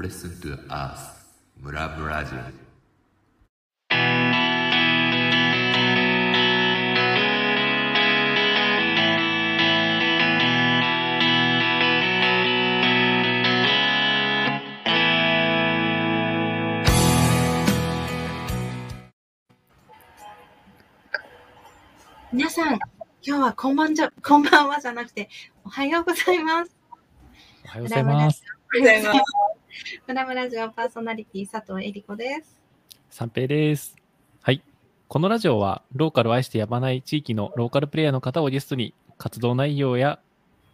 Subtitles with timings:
[0.00, 1.00] Listen to us,
[1.56, 2.38] ムラブラジオ。
[22.32, 22.80] 皆さん、今
[23.22, 25.28] 日はこんばんじゃ、こんばんはじゃなくて、
[25.64, 26.79] おはようございます。
[27.70, 28.42] おはようございます。
[28.74, 30.02] おはようございます。
[30.08, 32.58] ムラムラジオパーソナリティ佐藤恵理子です。
[33.10, 33.94] 三平です。
[34.42, 34.60] はい。
[35.06, 40.18] このラジオは、ローカルを愛してやまない地域のローカルプレイヤーの方をゲストに、活動内容や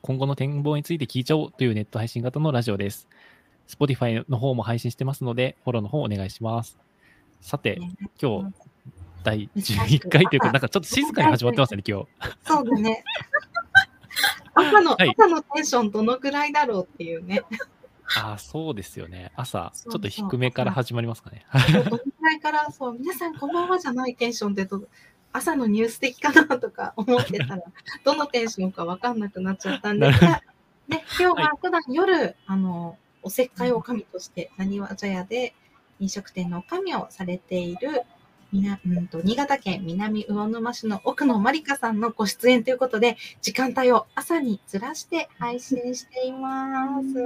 [0.00, 3.06] 今後の展望について聞いちゃおうというネット配信型のラジオです。
[3.69, 6.78] Spotify の方も配信してますので、フォローの方お願いします。
[7.42, 7.78] さて、
[8.19, 8.55] 今日、
[9.22, 12.06] 第11回というか、なんかちょっと静かに始まってますね、今日。
[12.47, 13.05] そうだね。
[14.56, 17.42] 朝の、はい朝のテンションどのくらいだろうっていうね。
[18.16, 19.33] ああ、そうですよね。
[19.37, 21.44] 朝、ちょっと低めから始まりますかね。
[21.84, 24.83] どのくらいから、そう、皆さんこんばんはじゃないテンションでど、
[25.33, 27.62] 朝のニュース的かなとか思ってたら、
[28.05, 35.55] どのテンションかわかんなくなっちゃったんで、なるほどね、今日は普段夜、あの、おせっかいおかみとして、なにわ茶屋で
[35.98, 38.02] 飲食店のおかみをされている、
[38.52, 47.19] みなうんと新潟県南魚沼市の奥野まりかさんのご出演ということで、時間帯を朝にずらして配信しています。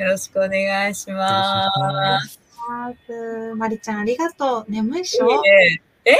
[0.00, 2.40] よろしくお願いします。
[3.56, 4.70] まりちゃん、ありがとう。
[4.70, 5.28] 眠いっしょ？
[6.04, 6.16] ええ？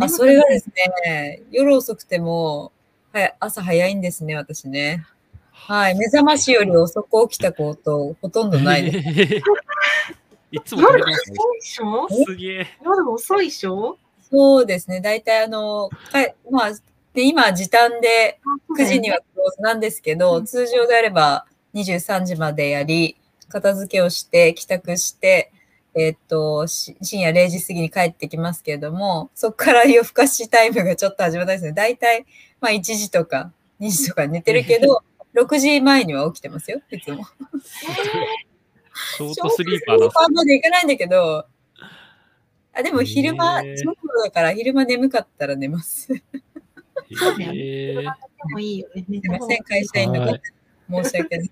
[0.00, 0.70] あ、それがです
[1.06, 2.72] ね、夜遅くても、
[3.12, 5.04] はい、朝早いんですね、私ね。
[5.52, 9.02] はい、目覚ましより遅く起きたこと、ほとんどないで
[9.40, 9.44] す。
[10.54, 12.08] いつも夜遅いっしょ？
[12.24, 12.66] すげえ。
[12.84, 13.98] 夜遅いっしょ？
[14.30, 16.72] そうですね、大体あの、かいまあ、
[17.12, 18.40] で今、時短で
[18.78, 20.44] 9時にはクローズなんですけど、うん。
[20.44, 23.16] 通常であれば23時までやり、
[23.48, 25.52] 片付けをして、帰宅して、
[25.94, 31.72] えっと、し深夜0時過ぎに帰ってきますけれども、そこから夜更かしタイムがちょっと始まったんですね。
[31.72, 32.26] 大体、
[32.60, 35.02] まあ1時とか2時とか寝てるけど、
[35.36, 37.24] 6時前には起きてますよ、いつも。
[39.16, 41.46] ショートスリーパーなんですーまで行かないんだけど、
[42.76, 46.08] あでも昼間、へーちょっとだから昼間眠かったら寝ます。
[47.28, 48.02] えで
[48.50, 49.04] もいいよね。
[49.08, 50.40] いません、会社員のは方い。
[51.04, 51.48] 申し訳ない。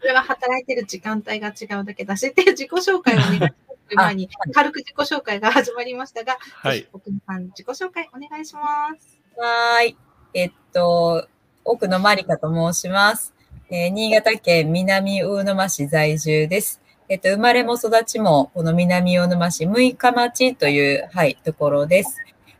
[0.00, 3.46] それは働いてる時間帯が違うだけだし、自己紹介をお願いす
[3.90, 9.20] る前に、 軽く自己紹介が始まりましたが、はい奥野さん、自己紹介お願いします。
[9.36, 9.96] はーい。
[10.34, 11.28] えっと、
[11.64, 13.33] 奥野まりかと申します。
[13.76, 16.80] えー新潟県南魚沼市在住です。
[17.08, 22.16] えっと、生まれも育ちも、この南魚沼市六日町という、はい、ところです。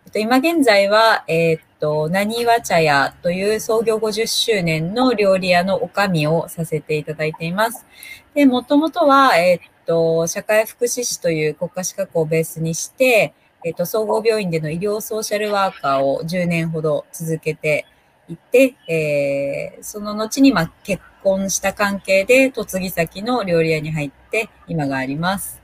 [0.07, 7.87] えっと、今現在は、えっと、なにわ茶屋という創業50周年の料理屋のおかみをさせていただいています。
[8.35, 17.87] で、もともとは、えっと、社会福祉士という国家資格をベースにして、えっと、総合病院での医療ソーシャルワーカーを10年ほど続けて
[18.29, 25.61] いて、えーその後に、まあ、結婚した関係で嫁ぎ先の料理屋に入って、今があります。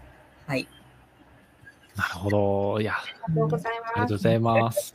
[0.47, 0.69] はい。
[1.97, 2.81] なるほど。
[2.81, 4.09] いや、ありがとうございありがます。
[4.09, 4.95] とうございます。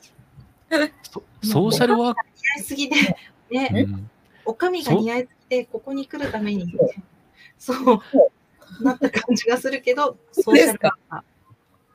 [1.03, 2.95] そソーシャルワーク、似合いすぎで、
[3.51, 4.09] ね、うん
[4.47, 6.71] おかみが似合いすぎて、ここに来るために、
[7.57, 7.99] そう、
[8.83, 11.21] なった感じがするけど、 ソーシャルワーカー。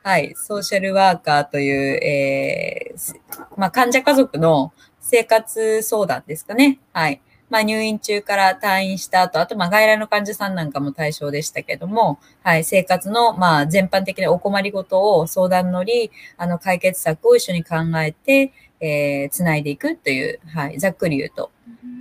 [0.03, 0.35] はい。
[0.35, 3.15] ソーシャルワーカーという、えー
[3.57, 6.79] まあ、患者家族の生活相談ですかね。
[6.93, 7.21] はい。
[7.51, 12.65] まあ、入院中から退院した後、あと、まあ、外来の患者さんなんかも対象でしたけども、はい。
[12.65, 20.79] 生活の、まあ、全般的なお困りごとを相談乗り、あの、解決策を一緒に考えて、えー、つないでいくという、はい。
[20.79, 21.51] ざっくり言うと、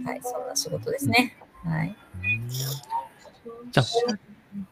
[0.06, 0.22] はい。
[0.24, 1.36] そんな仕事ですね。
[1.66, 1.96] はい。
[3.72, 3.86] じゃあ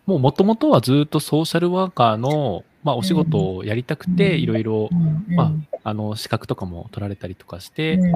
[0.06, 8.16] もう元々はずっとソーシャルワーカーの、まあ、お仕事をやりたくて、うんいろいろ、うんまあ、あの、資格とかも取られたりとかして、うん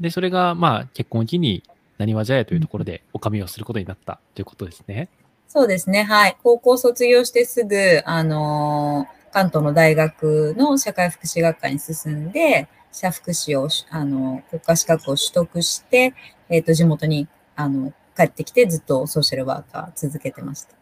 [0.00, 1.62] で、それが、まあ、結婚を機に、
[1.98, 5.08] なにわ茶屋というところで、おかみをすることになったということですね。
[5.48, 6.02] そうですね。
[6.02, 6.36] はい。
[6.42, 16.14] 高校卒業してすぐ、あのー関東の大学の社会福祉学科に進んで、社福祉をし、あのー国家資格を取得して、
[16.48, 17.26] えっ、と、地元に、
[17.56, 20.74] あの、帰ってきてずっとソーシャルワーカー続けてました。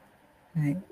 [0.61, 0.75] はい。
[0.75, 0.85] なる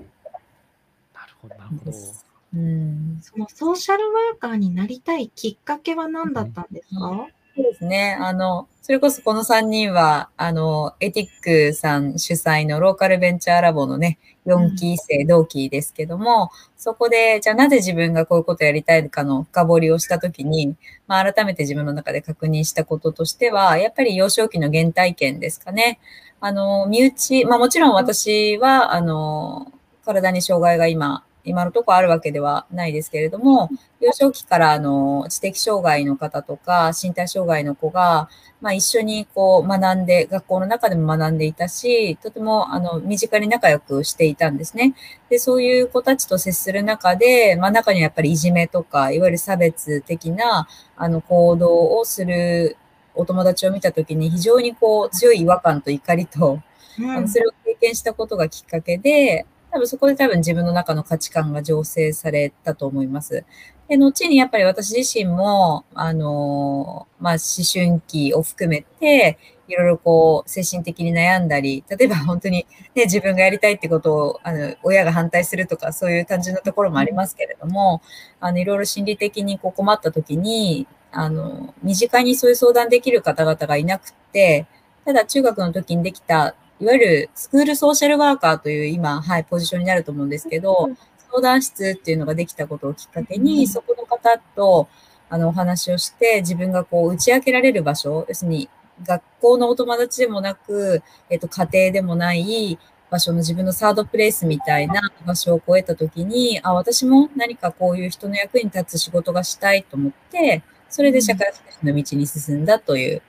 [1.43, 2.29] ほど、なるほど。
[2.55, 3.19] うん。
[3.23, 8.17] そのソーシャルワーカーになりたいきっかけは何だったんですか、そうですね。
[8.20, 11.29] あの、それこそこの3人は、あの、エティッ
[11.69, 20.75] クさん主催のローカルベンチャーラボのね、4期生、同期ですけども、そこで、じゃあなぜ自分がこういうことやりたいかの深掘りをしたときに、
[21.06, 26.00] まあ改めて自分の中で確認したこととしては、やっぱり幼少期の原体験ですかね。
[26.41, 29.70] あの、身内、まあもちろん私は、あの、
[30.05, 33.69] 体に障害が今、今のところあるわけではないですけれども、
[34.00, 38.29] 幼少期からあの知的障害の方とか身体障害の子が、
[38.61, 44.94] まあ、一緒にこう学んで、学校の中でも学んでいたし、とてもあの身近に仲良くしていたんですね。
[45.29, 52.76] で、そういう子たちと接する中で、まあ、中にはやっぱりいじめとか、いわゆる差別的なあの行動をする
[53.14, 56.61] お友達を見たときに非常にこう強い違和感と怒りと、
[56.99, 63.44] うんそれを経験したことがきっかけで、多分そこで多分自分の中の価値観が醸成されたと思います。
[63.88, 69.38] で、後にやっぱり私自身も、あのまあ、思春期を含めて、
[69.70, 78.02] いろいろこう、精神的に悩んだり、例えば本当にね、自分がやりたいってことを、あの、親が反対するとか、そういう単純なところもありますけれども、
[78.40, 84.66] あの、いろいろ心理的にこう困った時に、あの、身近にそういう相談できる方々がいなくて、
[85.05, 90.90] ただ中学の時にできたいわゆるスクールソーシャルワーカーという今、はい、ポジションになると思うんですけど、
[91.30, 94.88] 相談室っていうのができたことをきっかけに、そこの方と
[95.28, 98.68] あのお話をして、自分がこう打ち明けられる場所、要するに
[99.04, 102.78] 学校のお友達でもなく、えっと、家庭でもない
[103.10, 113.22] 場所の自分のサードプレイスみたいな場所を超えたときに、あ、私も何かこういう人の役に立つ仕事がしたいと思って、それで社会福祉の道に進んだという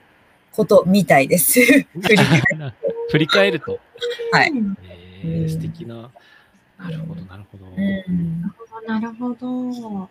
[0.52, 1.60] ことみたいです。
[3.10, 3.78] 振り返ると。
[4.32, 4.76] はいうん
[5.24, 6.10] えー、素敵な。
[6.78, 7.66] なるほど、なるほど。
[7.66, 8.52] うん
[8.86, 10.08] なるほど。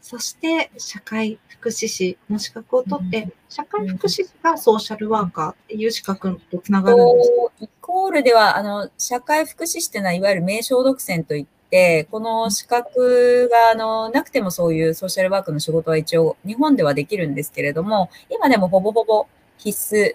[0.00, 19.26] そして、社会福祉士の資格を取って、社会福祉士がソーシャルワーカーっていう資格とつながるんですかこうイコールでは、あの、社会福祉士っていうのは、いわゆる名称独占といって、この資格が、あの、なくてもそういうソーシャルワークの仕事は一応、日本ではできるんですけれども、今でもほぼほぼ
[19.56, 20.12] 必須。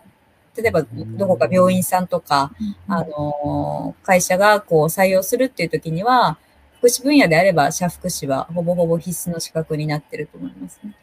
[0.62, 2.52] 例えば、どこか病院さんとか、
[2.88, 6.38] あの、会社がこう採用するっていう時には、
[6.80, 10.96] 福祉分野であれば、社福祉はほぼほぼ必須の資格になってると思いますね。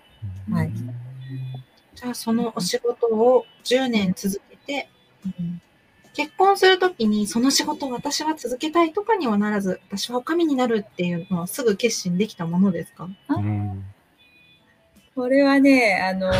[0.51, 0.71] はい。
[1.95, 4.89] じゃあ、そのお仕事を10年続けて、
[6.15, 13.09] 結婚するときに、その仕事を私は続けたいとかにはならず、私はお上になるっていうのはすぐ決心できたものですか？
[13.29, 13.85] うん。
[15.15, 16.33] これはね、あの、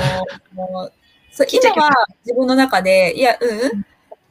[0.55, 0.93] もう、
[1.37, 1.91] そう今は
[2.25, 3.87] 自分の中で、いや、うん、うん、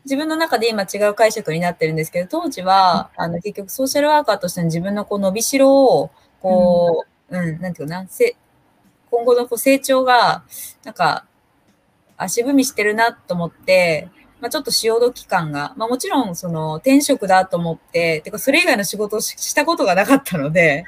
[0.05, 6.11] 自分の中で今違う解釈になってるんですけど、当時は、あの、結局ソーシャルワーカーとしての自分のこう伸びしろを、
[6.41, 8.35] こう、うん、なんていうかな、せ
[9.11, 10.45] 今後のこう成長が、
[10.83, 11.27] なんか、
[12.17, 14.09] 足踏みしてるなと思って、
[14.45, 20.83] まあ、ちょっと潮時感が、まあ、もちろんその転職だと思って、てかそれ以外の仕事をししたことがなかったので、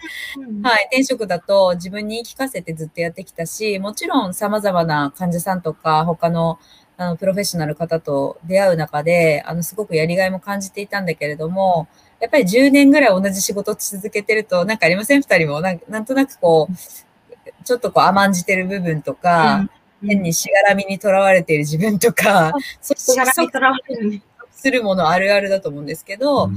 [0.62, 6.59] はい、転職だと自分に言い聞かせてずっとやってきたし、もちろん様々な患者さんとか他の
[6.98, 11.88] あのプロフェッショナル方と出会う中で、あのすごくやりがいも感じていたんだけれども、
[12.19, 15.24] やっぱり10年ぐらい同じ仕事を続けてると、なんかありません？
[15.24, 15.62] 二人も。
[15.62, 15.81] なん。
[15.89, 19.68] なんとなくこう、ちょっとこう甘んじてる部分とか、
[20.06, 24.22] 変にしがらみにとらわれている自分とか、そしがらみとらわれるね。
[24.52, 26.50] するものあるあるだと思うんですけど、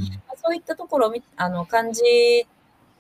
[0.43, 2.03] そういったところをみあの感じ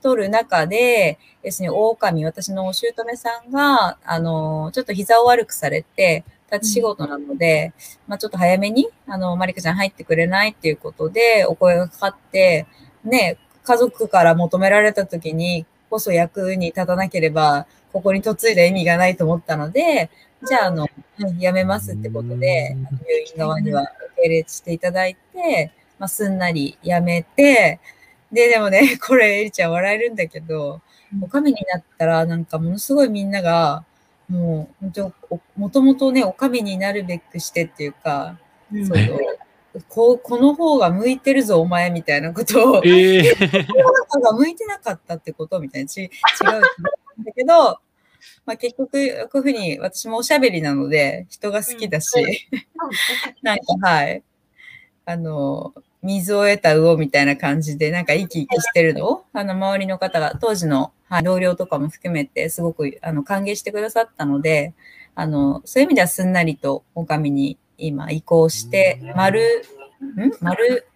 [0.03, 7.73] 取る中で、要するに狼、私のお姑さんが、あの、ちょっと膝を悪くされて、立ち仕事なので、
[8.09, 12.67] まあちょっと早めに、あの、マリカちゃん入ってくれないっていうことで、お声がかかって、
[13.05, 20.11] ね、家族から求められた時にこそ役に立たなければ、ここに嫁いだ意味がないと思ったので、
[20.47, 20.87] じゃあ、あの、
[21.18, 27.78] うん辞めますってことで、病院側には受け入れしていただいて、まあ、すんなり辞めて、
[28.32, 30.80] で、でもね、 これ、エリちゃん笑えるんだけど、
[31.20, 33.85] おかみになったら、なんかものすごいみんなが、
[34.28, 38.38] もう、本当おもともとね、おかみになるべくしてっていうか、
[38.73, 38.87] うん。
[38.87, 38.99] そう
[39.88, 43.35] こう、この方が向いてるぞ、お前、みたいなことを、ええ。
[43.66, 47.78] この方が向いてなかったってことみたいな、ち違うんだけど、
[48.47, 52.49] まあ結局、こういうふうに私もおしゃべりなので、人が好きだし、
[53.42, 54.23] なんかはい、
[55.06, 64.75] あの、水を得た魚みたいな感じで、なんか生き生きしてるのを、あの、周りの方が、当時の、はい、同僚とかも含めて、すごく、あの、歓迎してくださったので、
[65.14, 69.42] あの、そういう意味ではすんなりと、お上に今移行して、丸、
[70.00, 70.32] ん？
[70.40, 70.87] 丸、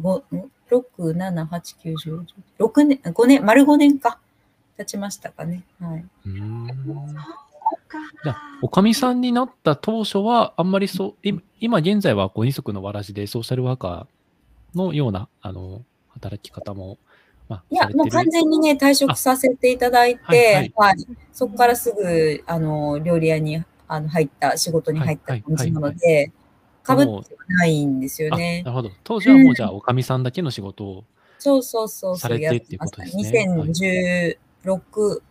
[0.00, 2.26] 5、ん ?6、7、8、9、10、
[2.58, 4.20] 6年、5年、丸5年か。
[4.80, 5.62] 経ちましたかね。
[5.80, 6.04] はい。
[6.26, 6.66] うん
[8.24, 11.28] じゃおかみさんになった当初は、あんまりそう、
[11.60, 16.98] 今現在はご二足のわらじでソーシャルワーカーのようなあの働き方も、
[17.48, 26.32] まあ、いや、もう完全にね、退職させていただいて、はいはいはい、そこからすぐあの料理屋にあの入った、仕事に入った感じなので、
[26.82, 28.62] かぶってないんですよね。
[28.62, 28.90] なるほど。
[29.04, 31.04] 当時はもうじゃあ、おかみさんだけの仕事を、
[31.38, 34.38] そうそうそう、されてっていうことですね。
[34.64, 35.22] 6、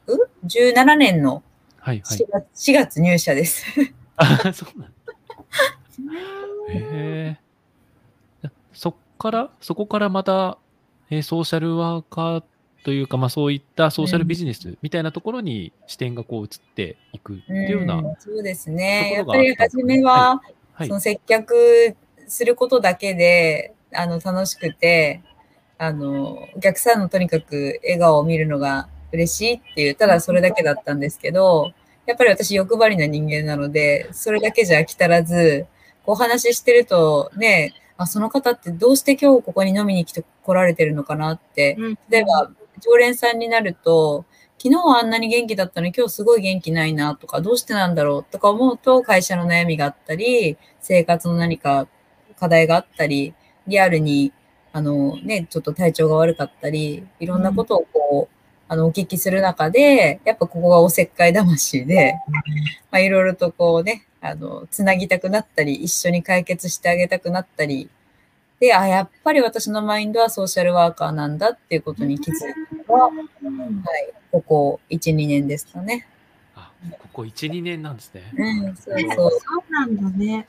[0.45, 1.43] 17年の
[1.83, 3.65] 4月,、はいはい、4月入社です。
[4.17, 4.89] あそうなん
[6.71, 7.37] へ
[8.43, 8.49] え。
[8.73, 10.57] そっから、そこからまた、
[11.09, 12.43] えー、ソーシャルワーカー
[12.83, 19.13] というか、まあ、そういったソーシャルビジネスみたいなところに視点がこう移っていくっていうような、うんうん、そうですね。
[19.15, 21.95] やっぱり初めは、はいはい、その接客
[22.27, 25.21] することだけであの楽しくて、
[25.77, 31.73] あのお客さんのとにかく笑顔を見るのが嬉しいっていう、ただそれだけだったんですけど、
[32.05, 35.67] やっぱり私欲張りな人間なので、それだけじゃ飽き足らず、
[36.03, 41.97] こうお話ししてるとね、あ、その方ってどうして今日ここに飲みに来て来られてるのかなって、うん。
[42.09, 42.49] 例えば、
[42.81, 44.25] 常連さんになると、
[44.57, 51.87] 昨日はあんなに元気だったのに今日すごい元気ないなとか、どうしてなんだろうとか思うと会社の悩みがあったり、生活の何か
[52.39, 53.33] 課題があったり、
[53.67, 54.33] リアルに、
[54.71, 58.38] あのね、ちょっと体調が悪かったり、いろんなことをこう、
[58.69, 62.13] あの、お聞きする中で、やっぱここがおせっかい魂で、
[62.91, 67.89] まあいろいろとこうね、あの、つなぎたくなったり、一緒に解決してあげたくなったり、
[68.59, 72.37] で、あ、やっぱり私のマインドはソーシャルワーカーなんだっていうことに気づい
[72.85, 73.15] たのは、はい、
[74.31, 76.07] ここ1、2年ですかね。
[76.55, 78.31] あここ1、2年なんですね。
[78.37, 79.71] うん、そうそうそう。
[79.71, 80.47] なんだね。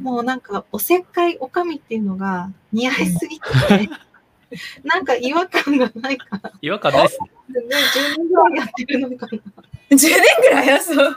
[0.00, 3.88] もうなんか、おせっかいおかみっていうのが似合いすぎてて、
[4.84, 7.30] なんか違和感がないから、違和感ないですね。
[7.62, 9.32] ね、10年ぐらいやってるのかな。
[9.90, 11.16] 10年ぐらいはそう。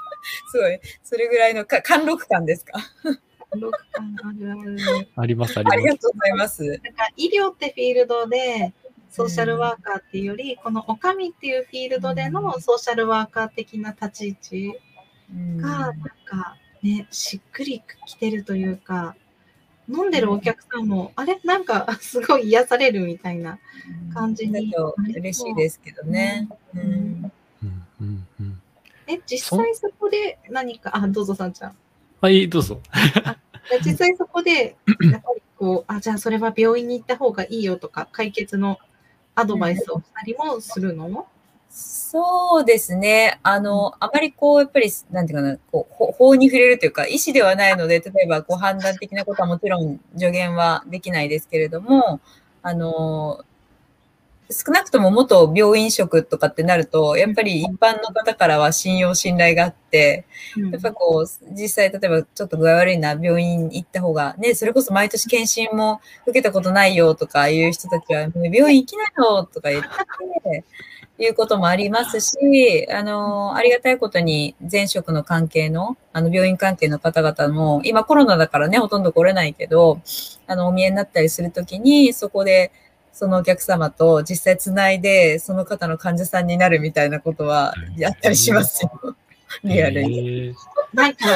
[0.52, 0.80] すごい。
[1.04, 2.74] それぐらいのか貫禄感ですか？
[3.56, 4.56] 六感あるあ
[5.00, 5.08] る。
[5.16, 5.74] あります、あります。
[5.74, 6.64] ありがとうございます。
[6.64, 8.74] なんか医療ってフィールドで、
[9.10, 14.32] ソーシャルワーカーっていうより、このおかみっていうフィールドでのソーシャルワーカー的な立ち位
[14.72, 14.80] 置
[15.34, 15.94] うんが、なん
[16.26, 19.16] かね、しっくりきてるというか、
[19.88, 21.40] 飲んでるお客さんも、あれ？
[21.44, 23.60] なんか すごい癒されるみたいな。
[24.14, 26.48] 感じにだと嬉しいですけどね。
[26.74, 28.62] うんうんうんうん。
[29.08, 31.78] え、実際そこで何か、あ、どうぞさんちゃん。
[32.22, 32.82] はい、どうぞ。
[33.70, 34.76] で実際そこで、
[35.12, 38.80] やっぱりこう、あ、じゃあそれは病院に行った方がいいよとか、解決の
[39.36, 41.28] アドバイスをしたりもするの？
[41.78, 43.38] そうですね。
[43.44, 52.22] あの、あまりこう、やっぱり、なんていうかな、こう、ほ法に触れるというか、意思ではないので、例えば、こう、判断的なことはもちろん助言はできないですけれども、
[52.62, 53.44] あの、
[54.50, 60.26] 少なくとも元病院職とかってなると、やっぱり一般の方からは信用、信頼があって、
[60.72, 70.64] やっぱこう、実際、例えばちょっと具合悪いな、病院行った方が、ね、それこそ毎年検診も受けたことないよとかいう人たちは、もう病院行きなよとか言って、
[71.18, 80.02] いうこともありますし、あの、ありがたいことに前職の関係の、あの、病院関係の方々も、今コロナだからね、ほとんど来れないけど、
[80.48, 82.72] あの、お見えになったりするときに、そこで、
[83.14, 89.16] そのお客様と実際つないで、その方の患者さんになるみたいなことはやったりしますよ。
[89.64, 90.20] リアルに。
[90.20, 90.54] へー
[90.94, 91.28] なんか、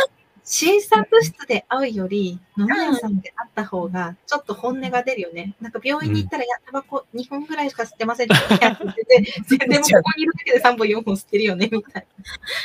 [0.51, 5.53] 診察室で会うより、飲み屋さんで会った方が、ちょっと本音が出るよね。
[5.61, 8.57] なんか病院に行ったら、いや、タバコ2本ぐらいしか吸ってませんって。
[8.59, 12.23] 言って全然もうここにいるだけで3本4本吸ってるよね、みたいな。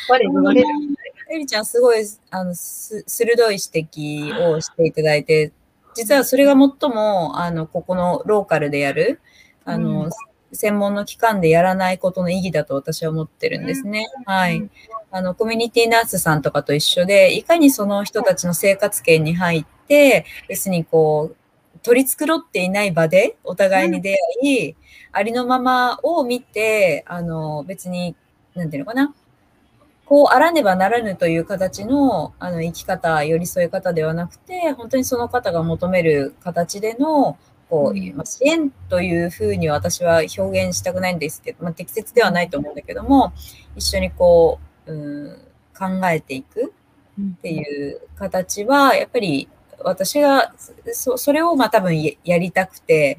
[0.09, 0.95] 我々我々
[1.31, 1.99] エリちゃん、すごい、
[2.31, 5.53] あの、す、鋭い指摘をしていただいて、
[5.95, 9.21] 実はそれが最も、あの、ここのローカルでやる、
[9.67, 10.11] あの、うん
[10.55, 14.07] 専門の機関でやらないことの意義だと私は思ってるんですね。
[14.25, 14.69] はい。
[15.11, 24.77] あの、コミュニティナースさんとかと一緒で、いかにその人たちの生活圏に入って、要するにこう、取り繕っていない場でお互いに出会い、
[25.13, 28.17] ありのままを見て、あの、別に、
[28.55, 29.15] なんていうのかな。
[30.07, 37.39] こうあらねばならぬという形のあの生き方、寄り添い方ではなくて、本当にその方が求める形での、
[37.75, 43.33] こう、うんまあ支援というふうには私は表現したくないんですけど、まあ、適切ではないと思うんだけども、
[43.75, 45.39] 一緒にこう、うん、
[45.77, 46.73] 考えていく
[47.21, 49.49] っていう形は、やっぱり
[49.81, 50.55] 私が
[50.93, 53.19] そそれをまあ多分ややりたくて、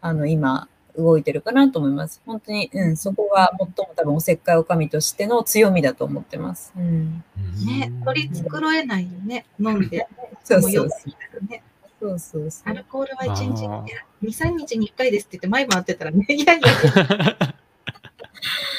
[0.00, 2.22] あの今動いてるかなと思います。
[2.24, 6.72] 本当に、うん、そこが最も多分おせっかいおかみとしての強みだと思ってます。
[6.76, 7.24] うん、
[7.66, 10.06] ね、取り繕えないよね、飲んで。
[10.44, 11.62] そうそうも酔っていたらね。
[12.00, 12.70] そうそうそう。
[12.70, 14.26] アルコールは1日あー。
[14.26, 16.68] 2、3日に1回ですって言って毎晩会ってたらね、いやいや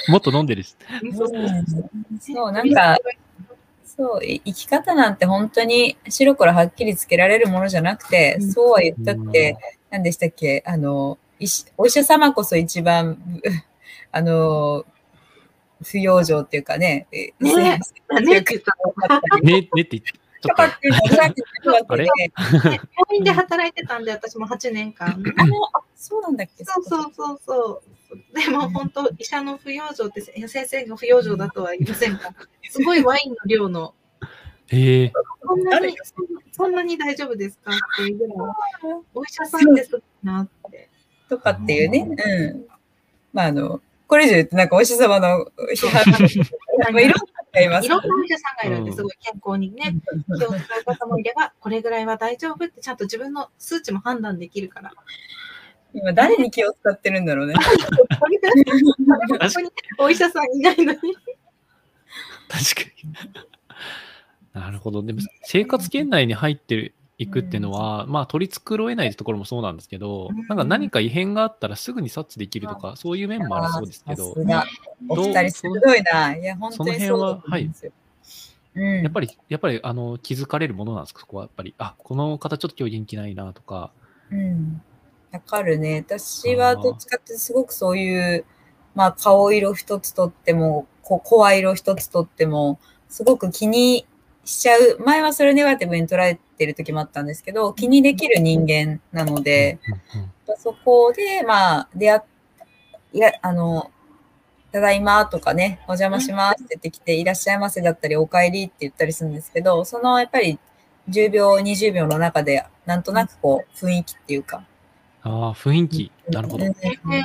[0.09, 0.75] もっと飲んでるし。
[1.13, 2.97] そうなんか
[3.85, 8.51] そう、い生き方なんて本当に白黒はっきりつけられるものじゃなくて、うん。
[8.51, 9.57] そうは言ったって、
[9.91, 10.63] 何でしたっけ？
[10.65, 13.17] あの、医師お医者様こそ一番、
[14.11, 14.85] あの、
[15.83, 17.79] 不養生っていうかね、えね。
[17.83, 25.23] 先 生ねって言ったね、ねって言って、ちょっとかっていうのをさっき言ったわけで、のね病院で働いてたんで、私も8年間。
[25.37, 27.83] あの、あ、そうなんだっけそうそうそうそ
[28.13, 28.39] う。
[28.39, 32.33] でも本当、医者の不養生って、先生が不養生だとは言いませんか
[32.69, 33.93] すごいワインの量の、
[34.71, 35.11] え
[35.45, 35.95] そんなに、
[36.51, 38.37] そんなに大丈夫ですかっていうぐらい、
[39.13, 40.89] お医者さんですなって。
[41.29, 42.65] とかっていうね、うん。
[43.31, 46.19] まあ、あの、これ以上言ってなんかお医者様の批判が、
[46.91, 49.95] まあいろんないろんなお医者さんがいるんで、すごい健康にね、
[50.37, 54.91] 気を使う方もいれば、これぐらいは大丈夫ってちゃんと自分の数値も判断できるから。
[55.93, 57.55] 今誰に気を使ってるんだろうね。
[59.97, 60.99] お医者さんいないのに。
[62.47, 62.81] 確か
[64.53, 64.61] に。
[64.61, 65.03] なるほど。
[65.03, 74.31] でも、生活圏内に入っていくっていうのは、まあ、取り繕えないところもそうなんですけどうん、なんか何か異変があったらすぐに察知できるとか、そういう面もありそうですけど
[75.07, 76.35] お二人鋭いな。
[76.35, 77.91] いや、本当にそうだと思うんですよ。
[78.73, 79.03] うん。
[79.03, 81.19] やっぱり、やっぱり、あの、気づかれるものなんですか？
[81.19, 83.91] そこはやっぱり、あ、この方ちょっと今日元気ないなとか、
[84.31, 84.81] うん。
[85.31, 86.05] わかるね。
[86.07, 88.45] 私はどっちかってすごくそういう、
[88.95, 94.07] まあ顔色一つとっても、こ声色一つとっても、すごく気に
[94.43, 94.97] しちゃう。
[94.99, 99.79] 前はそれネガティブに捉えてる時もあったんですけど、気にできる人間なので、
[100.57, 102.21] そこで、まあ、出会っ、
[103.13, 103.91] いや、あの、
[104.71, 110.59] ただいまとかね、お邪魔しますって言ってきて、いらっしゃいませだったり、お帰りって言ったりするんですけど、そのやっぱり
[111.09, 114.63] 10秒、20秒の中で、なんとなくこう、雰囲気っていうか。
[115.23, 116.11] ああ、雰囲気。
[116.29, 116.65] なるほど。
[116.65, 117.11] うんえー。
[117.11, 117.19] な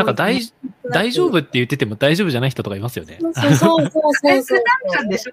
[0.00, 0.40] いんか大
[0.90, 3.18] 大丈夫って言ってても大丈夫じゃない人とかいますよね。
[3.20, 4.62] そうそうそうそうそうそう。
[4.94, 5.32] なんでしょ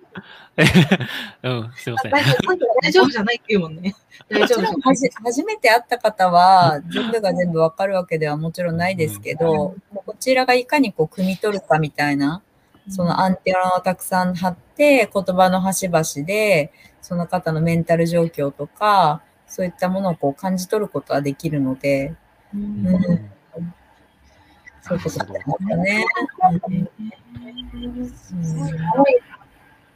[1.43, 2.11] うん、すいません。
[2.11, 3.95] 大丈夫じゃないって言うもんね。
[4.29, 4.81] 大もちろん丈夫
[5.23, 12.41] 初めて会った方は、全部が全部わかるわけではもちろんないですけど、もうこちらがいかにこう、汲み取るかみたいな、
[12.89, 19.21] そのアンテナをたくさん張って、言葉の端々で、その方のメンタル状況とか、
[19.53, 22.15] そういったものをこう感じ取ることはできるので、
[22.55, 22.87] ううん。
[22.87, 23.29] ん
[24.81, 25.27] そういうことだっ
[25.69, 26.03] たね。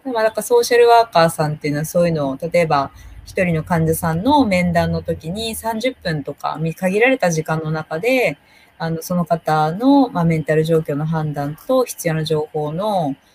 [0.06, 2.92] でもなんかソーシャルワーカーさんっていうのはそういうのを、例えば
[3.26, 8.38] 一人の患者さんの面談の時に30分とか限られた時間の中で、
[8.78, 13.27] あの、その方の、まあ、メンタル状況の判断と必要な情報のえ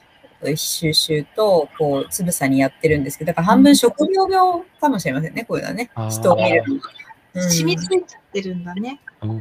[0.57, 5.91] 収集と、こう、つぶさにやってるんですけど、だから半分職業病かもしれませんね、こういうのはね。
[6.11, 6.65] 人を見る。
[6.67, 6.81] うん
[7.35, 9.01] 染みついちゃってるんだね。
[9.23, 9.41] うん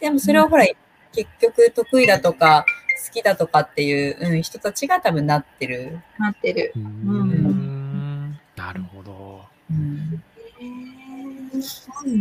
[0.00, 0.64] でもそれをほら、
[1.12, 2.64] 結局得意だとか
[3.06, 5.98] 好きだとかっていう、うん、人たちが多分なってる。
[6.18, 6.72] なってる。
[6.76, 9.42] うーんなるほど。
[9.70, 10.22] うん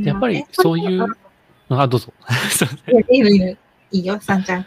[0.03, 1.05] やっぱりそういう、
[1.69, 2.11] あ、どうぞ。
[2.49, 3.57] すいませんいいのいいのい
[3.91, 4.65] いよ、さんちゃん。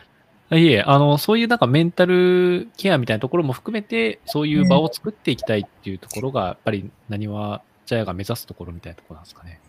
[0.52, 9.60] あいえ、あの、そういうなんかメンタルケアみたいなところも含めて、そういう場を作っていきたいっていうところが、やっぱり何は茶屋が目指すところみたいなところなんですかね。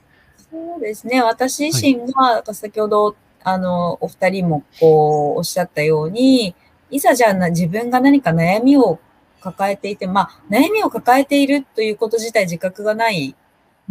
[0.51, 1.21] そうですね。
[1.21, 6.55] 私自身が、先ほど、あの、お二人もこう、おっしゃったように、
[6.89, 8.99] いざじゃあな自分が何か悩みを
[9.39, 13.35] 抱えていて、まあ、悩みを抱えているということ自体自覚がない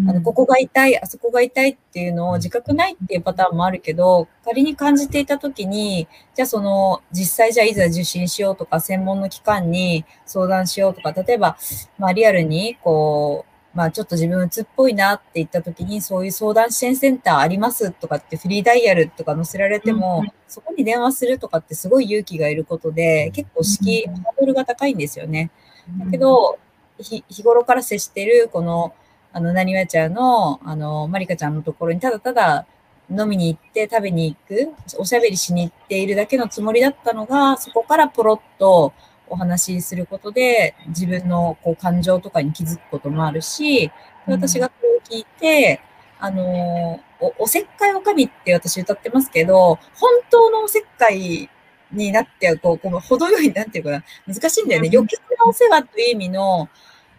[0.08, 11.58] あの、ここが痛い、あそこが痛いっていうのを自覚ないっていうパターンもあるけど、仮に感じていたときに、じゃあその、実際じゃあいざ受診しようとか、専門の機関に相談しようとか、例えば、
[11.98, 25.52] まあリアルに、こう、まあちょっと自分鬱っぽいなって言ったときに、そういう相談支援センターありますとかってフリーダイヤルとか載せられても、うんそこに電話するとかってすごい勇気がいることで、結構敷居、ハードルが高いんですよね。
[26.04, 26.58] だけど、
[26.98, 28.92] ひ日頃から接してる、この、
[29.32, 32.66] あの、なにわちゃんの、あの、まりかちゃんのところにただただ
[33.10, 38.92] 飲みに行って食べに行く、おしゃべりしに行っているだけのつもりだったのが、そこからポロッと
[39.28, 43.90] お話しすることで、自分のこう感情とかに気づくこともあるし、
[44.26, 45.80] 私がこれを聞いて、
[46.18, 51.48] あのお、おせっかいおかみって私歌ってますけど、本当のおせっかい
[51.92, 54.88] になって、こう、こう程よい、なんていうかな、難しいんだよね。
[54.88, 56.68] うん余計なお世話という意味の、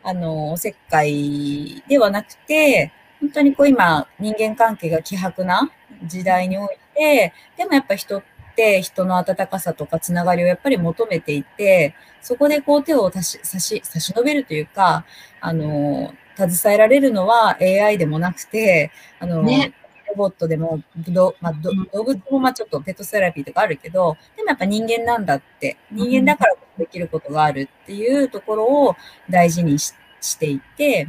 [0.03, 5.71] あの、おせっかいではなくて、本当にこう今、人間関係が希薄な
[6.05, 8.23] 時代において、でもやっぱ人っ
[8.55, 15.05] て人の温かさとかつながりをやっぱり求めていて、そこでこう手を差し、差し、差し伸べるというか、
[15.39, 19.73] あの、携えられるのは AI でもなくて、あの、ね。
[20.12, 28.95] ロボットでも、どまあ、ど動物もまあちょっとペットセラピーとかあるけど、でもやっぱ人間なんだって、人間だからできることがあるっていうところを
[29.30, 31.08] 大事にししていて、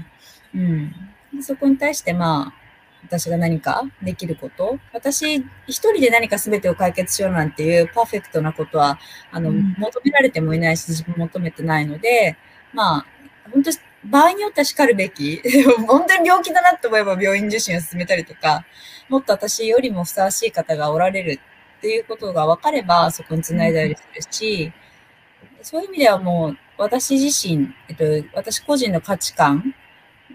[0.55, 0.91] うん。
[1.35, 2.63] でそこに対してまあ、
[3.05, 8.99] 私が何かできること、私一人で何か全てを解決しようなんていうパーフェクトなことは、
[9.31, 12.37] あの、うん求められてもいないし、自分も求めてないので、
[12.73, 13.07] まあ、
[13.53, 13.71] 本当
[14.05, 15.41] 場合によっては叱るべき。
[15.87, 18.65] 本当に病気だなと思えば病院受診を進めたりとか、
[19.09, 21.41] もっと私よりもふさわしい方がおられる
[21.79, 24.73] っていうことが分かれば、そこにつないだりするし、
[25.63, 29.75] そういう意味ではもう、私自身、えっと、私個人の価値観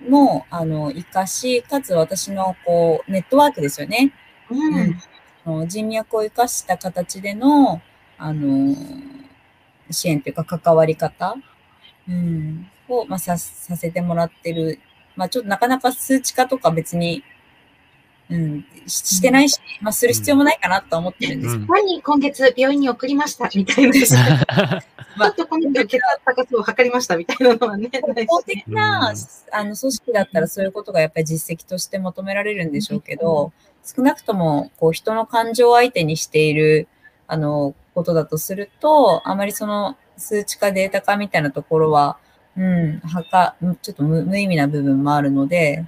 [0.08, 4.14] も、あの、活かし、かつ私の、こう、ネットワークですよね。
[4.50, 4.76] うん。
[4.76, 5.00] うん
[5.66, 7.82] 人脈を生かした形での、
[8.18, 8.76] あの、
[9.90, 11.36] 支援というか関わり方、
[12.10, 14.80] うん、を、まあ、さ、させてもらってる。
[15.16, 17.24] まあ、ちょっとなかなか数値化とか別に、
[18.30, 21.56] うん、ししてないし、まあ、する必要もないかなとは思ってるんです。
[21.56, 23.94] けど、何今月病院に送りましたみたいな。
[25.18, 27.90] ちょっと今月血圧高さを測りましたみたいなのはね。
[27.90, 29.18] ないし公的な、うん
[29.52, 33.52] あの、組織だったらそういうことがやっぱり実績として求められるんでしょうけど、
[33.84, 36.88] 少なくとも、こう、人の感情を相手にしている、
[37.28, 42.18] あの、ことだとすると、あまりその、数値化、データ化みたいなところは、
[42.58, 45.86] うん、はか、ちょっと無無意味な部分もあるので、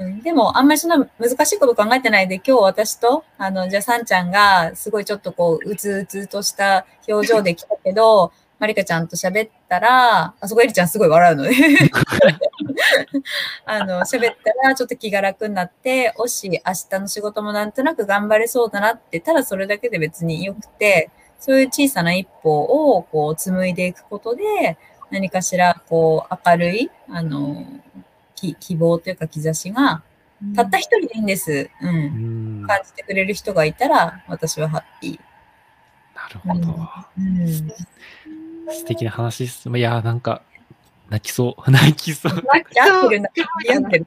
[0.00, 11.50] うん、でも、あんまりそんな難しいこと考えてないで、今日私と、あの、じゃあ、さんちゃんが、すごいちょっとこう、うつうつとした表情で来たけど、 まりかちゃんと喋ったら、あそこえりちゃんすごい笑うので、
[13.66, 24.78] あの、喋ったらちょっと気が楽になって、おし、明日の仕事もなんとなく頑張れそうだなって、ただそれだけで別に良くて、そういう小さな一歩をこう紡いでいくことで、
[25.10, 27.62] 何かしらこう明るい、あの、
[28.36, 30.02] き希望というか兆しが、
[30.54, 31.70] たった一人でいいんです。
[31.80, 31.88] う。
[31.88, 32.60] うん。
[32.60, 35.18] んな感じてくれる人がいたら、私はハッピ
[36.28, 36.72] るほど。
[36.72, 37.04] ー。
[37.18, 38.72] うん。
[38.72, 39.68] 素敵な話です。
[39.68, 40.42] いやー、なんか、
[41.08, 41.70] 泣きそう。
[41.70, 42.32] 泣きそう。
[42.32, 43.04] い泣きそう。
[43.04, 43.30] 合ってるな、
[43.74, 44.06] 合ってる。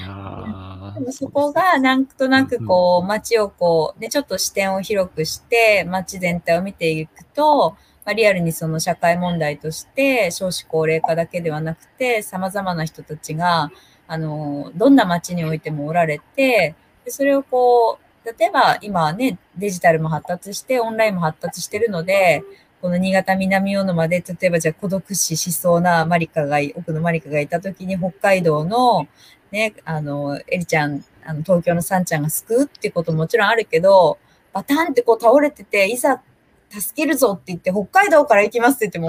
[0.00, 3.06] やーでもそこがなんとなくこう。
[3.06, 4.00] 街をこう。
[4.00, 7.76] ねちょっと視点を広くして街全体を見ていくと、
[8.06, 13.70] まあ、リアルにその社会問題として少子高齢化だけではなくて様々な人たちが
[14.08, 22.42] あのどんな街においてもおられてでそれをこう例えば今ねデジタルも発達してオンラインも発達してるので
[22.80, 29.08] この新潟南魚沼で例えばじゃあ孤独死しそうなマリカが奥のマリカがいた時に北海道の
[29.50, 34.18] ね、あの、エリちゃん、あの、東京のサンちゃんが救うっていうことももちろんあるけど、
[34.52, 36.20] バタンってこう倒れてて、いざ
[36.70, 39.08] 助けるぞって言って、北海道から行きますって言っても、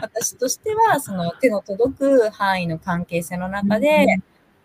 [0.00, 4.06] 私としては、その手の届く範囲の関係性の中で、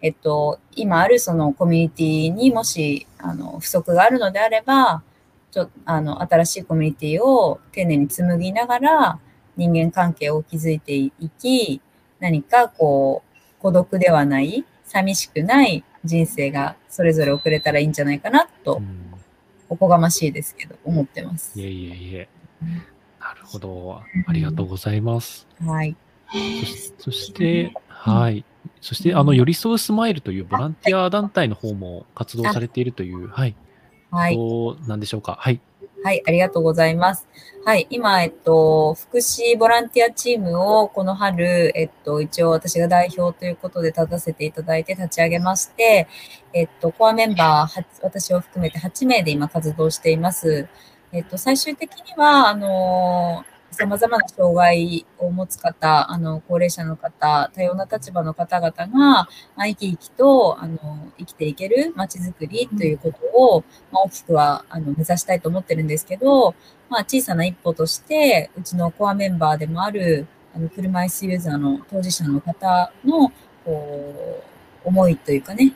[0.01, 5.03] えっと、今あるそのコミュニティにもし、あの、不足があるのであれば、
[5.51, 9.19] ちょあの、新しいコミュニティを丁寧に紡ぎながら、
[9.55, 11.81] 人間関係を築いていき、
[12.19, 18.81] 何かこう、孤独ではない、寂しくない人生がそれぞれ送れたらいいんじゃないかなと、
[19.69, 21.63] おこがましいですけど、思ってますい。
[21.63, 22.29] えいえいえ。
[23.19, 24.01] なるほど。
[24.25, 25.47] ありがとうございます。
[25.65, 25.95] はい。
[26.31, 28.45] そしそして、はい。
[28.81, 33.55] そして、あの、寄り添うスマイルというボランティア団体の方も活動されているという、はい。
[34.11, 34.35] はい。
[34.35, 35.37] どうなんでしょうか。
[35.39, 35.59] はい。
[36.03, 37.27] はい、ありがとうございます。
[37.65, 46.07] はい、今、えっと、福祉ボランティアチームをこの春、えっと、一応私が代表ということで立たせていただいて立ち上げまして、
[46.53, 50.69] えっと、コアメンバー、私を含めて8名で今活動しています。
[51.11, 59.27] えっと、最終的には、あの様々な障害を持つ方、あの、高齢者の方、多様な立場の方々が、まあ、
[59.65, 66.55] 生き生きと、あの、生きていける街づくりということを、まあ、大きくは、あの、目指したいと思ってるんですけど、
[66.89, 73.31] まあ、小さな一歩として、うちのコアメンバーでもある、あの、車椅子ユーザーの当事者の方の、
[73.65, 74.43] こ
[74.85, 75.73] う、思いというかね、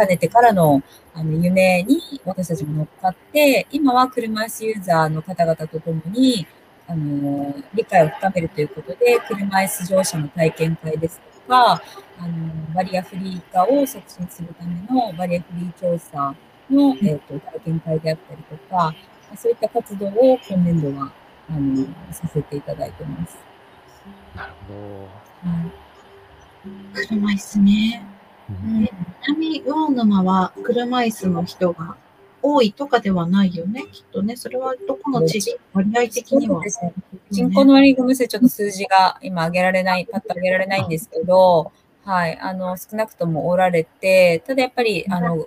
[0.00, 0.82] かねてからの、
[1.14, 6.46] あの、夢に私たちも乗っかって、今は車椅子ユーザーの方々と共に、
[6.90, 11.80] あの、理解を深めるということで、車椅子乗車の体験会ですとか、
[12.18, 16.34] あの、バリアフリー化を促進するためのバリアフリー調査
[16.68, 18.92] の、えっ、と、体験会であったりとか、
[19.36, 21.12] そういった活動を今年度は、
[21.48, 23.38] あの、させていただいてます。
[24.34, 25.08] なるほ
[25.48, 25.90] はい
[26.94, 28.04] 車椅子ね。
[28.48, 28.54] ど。
[28.54, 28.88] ううんん
[29.28, 31.96] 南魚沼は車椅子の人が
[32.42, 34.36] 多いとかではないよね、きっとね。
[34.36, 36.70] それはどこの地域、割合的にはで。
[36.70, 36.92] すね
[37.30, 41.72] 人口の割り組みでちょっと数字が今上げられない、パッと上げられないんですけど、
[42.04, 45.46] はい、あの、少なくともおられて、ただやっぱり、あの、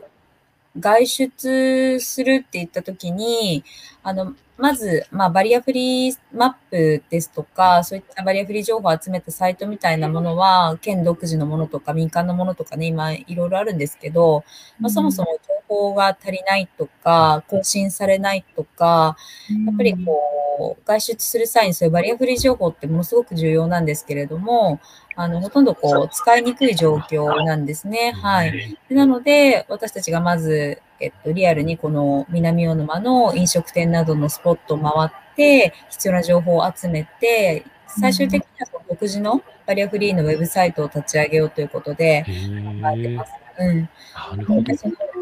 [0.80, 3.64] 外出するって言ったときに、
[4.02, 14.44] あの、まず、まあ、バリアフリーマップですとか、そういったバリアフリー情報を集めたサイトみたいなものは、県独自のものとか民間のものとかね、今いろいろあるんですけど、
[14.80, 19.18] まあ、そもそも情報が足りないとか、更新されないとか、
[19.66, 24.80] やっぱりこう、外出する際にそういうバリアフリー情報ってものすごく重要なんですけれども、
[25.16, 28.12] あの、ほとんどこう、使いにくい状況なんですね。
[28.12, 28.78] はい。
[28.90, 43.43] なので、私たちがまず、えっと、リアルにこの南大沼の飲食店などのスポットを回って、必要な情報を集めて、最終的にはその独自のバリアフリーのウェブサイトを立ち上げようということでへ考えてえます。
[43.60, 43.90] うん。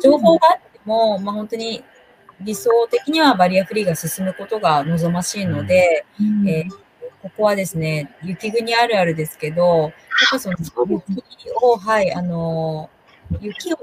[0.01, 1.83] 情報があっても、まあ、本当に
[2.39, 6.47] 理想的にはバリアフリーが進むことが望ましいので、うん。
[6.47, 6.81] えー
[7.21, 9.91] ここはですね、雪国あるあるですけど、やっ
[10.31, 11.03] ぱその雪
[11.61, 13.77] を、はい、あのー、雪を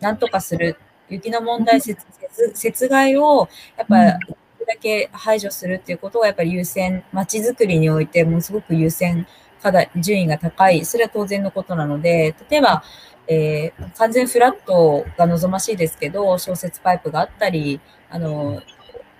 [0.00, 0.76] なんとかする、
[1.08, 4.18] 雪の問題、雪雪雪害を、やっぱ、うん。
[4.18, 4.28] でき
[4.60, 9.26] るだけ排除するっていうことが、やっぱり優先、街づくりにおいてものすごく優先
[9.62, 12.82] 課題、順位が高い、それは当然のことなので、例えば、
[13.28, 18.62] えー完全フラットが望ましいですけど、小雪パイプがあったり、あの、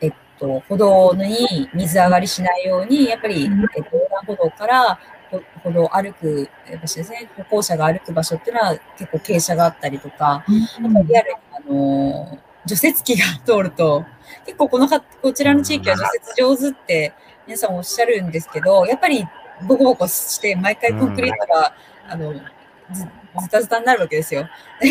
[0.00, 4.98] えっと、歩道に水上がりしないように、やっぱり、えっうんと、横断歩道から
[5.30, 6.48] ほ歩道を歩く
[6.80, 14.04] 場所ですね、歩行者が歩く場所っていうのは結構傾斜があったりとか、あとリアルに、あの、除雪機が通ると、
[14.44, 16.04] 結構このか、こちらの地域は除
[16.56, 17.12] 雪上手って
[17.46, 19.24] 皆さんおっしゃるんですけど、やっぱり
[19.66, 21.74] ボコボコして毎回コンクリートが、
[22.08, 22.34] あの、
[22.92, 23.06] ず
[23.42, 24.48] ズタズタになるわけですよ。
[24.80, 24.88] え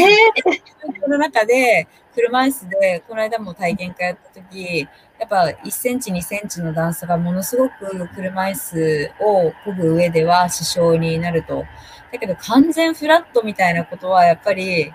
[1.01, 4.87] その中で、 車椅子で、この間も体験会やった時、
[5.19, 11.65] やっぱ1センチ、2センチの段差がものすごく車椅子を漕ぐ上では支障になると。
[12.11, 14.93] だけど完全フラットみたいなことはやっぱり、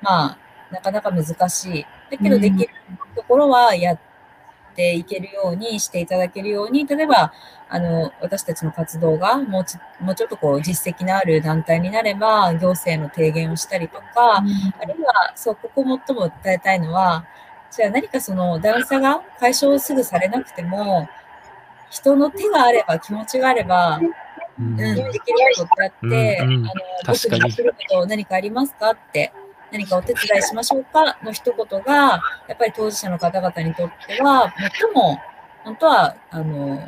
[0.00, 0.38] まあ、
[0.70, 1.86] なかなか難しい。
[2.10, 2.70] だけどできる
[3.14, 4.11] ところはやって
[4.76, 7.32] いけるようにしていただけるように、例えば、
[7.68, 14.04] あの、私たちの活動がもうちもうちょっとこう実績のある団体になれば、行政の提言をしたりとか、
[14.36, 14.40] あ
[14.84, 17.24] るいは、そう、ここ最も伝えたいのは、
[17.70, 21.08] じゃあ何かその段差が解消すぐされなくても、
[21.90, 24.00] 人の手があれば、気持ちがあれば、
[24.58, 24.78] うん。
[24.80, 26.66] うん、できることってあって、うんうん。
[26.66, 26.74] あの、
[27.06, 27.40] 僕に。
[27.40, 29.32] できること何かありますかって、
[29.72, 31.18] 何かお手伝いしましょうか？
[31.22, 35.18] の一言が、やっぱり当事者の方々にとっては、最も、
[35.64, 36.78] 本当は、あの、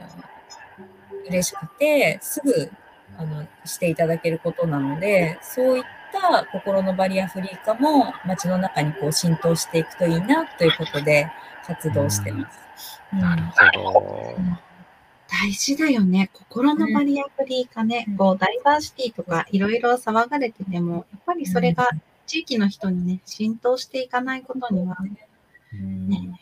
[1.28, 2.70] 嬉しくて、すぐ、
[3.16, 11.30] あの、していただけることなので、そういった心のバリアフリー化も街の中にこう浸透していくといいなということで
[11.66, 13.00] 活動してます。
[13.12, 13.20] うん。
[13.20, 13.42] なる
[13.80, 14.36] ほど。
[15.42, 16.30] 大事だよね。
[16.32, 18.16] 心のバリアフリー化ね、うん。
[18.16, 21.88] こう、ダイバーシティとかいろいろ騒がれてても、やっぱりそれが
[22.26, 24.96] 地域の人にね、浸透していかないことには、
[25.72, 26.38] うんね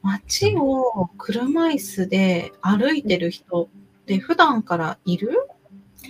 [0.00, 5.48] 街を車椅子で歩いてる人って普段からいる？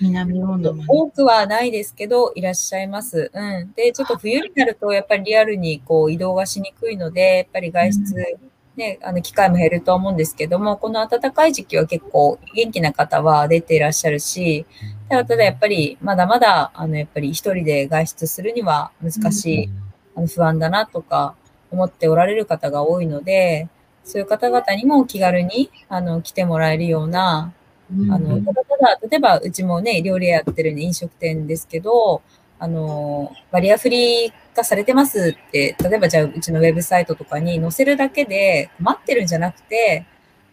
[0.00, 0.84] 南大沼に。
[0.86, 3.30] 多くはないですけど、いらっしゃいます。
[3.32, 3.72] うん。
[3.72, 8.38] で、ちょっと冬になると、やっぱりリアルにこう移動がしにくいので、やっぱり外出、
[8.78, 14.64] ね、あの、機会も減ると思うんですけども、この暖かい時期は結構元気な方は出ていらっしゃるし、
[15.08, 19.70] ただただやっぱり、まだまだ、あの、やっぱり一人で外出するには難しい、
[20.14, 21.34] あの不安だなとか
[21.70, 23.68] 思っておられる方が多いので、
[24.04, 27.52] そういう方々にも気軽に、あの、来てもらえるような、
[27.92, 32.22] うんあの、ただただ、例えば、うちもね、料理屋やってる、ね、飲食店ですけど、
[32.60, 40.06] あの、バリアフリー化されてますって、例えばじゃあ、うちのウェブサイトとかに載せるだけで、待ってるんじゃなくて、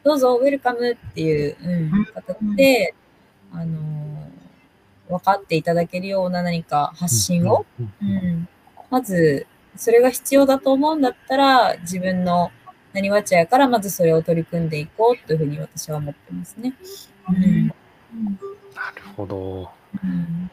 [0.04, 2.94] どうぞ、ウェルカムっていう、うん、形で、
[3.52, 4.30] あの、
[5.10, 7.66] 分かっていただけるような何か発信を、
[8.02, 8.48] うん
[8.92, 12.52] まず、それが必要だと思うんだったら、自分の
[12.94, 16.74] 何わちゃやからまずそれを取り組んでいこうというふうに私は思ってますね。
[17.28, 17.68] うん。
[17.68, 17.74] な
[18.96, 19.70] るほど。
[20.04, 20.52] うん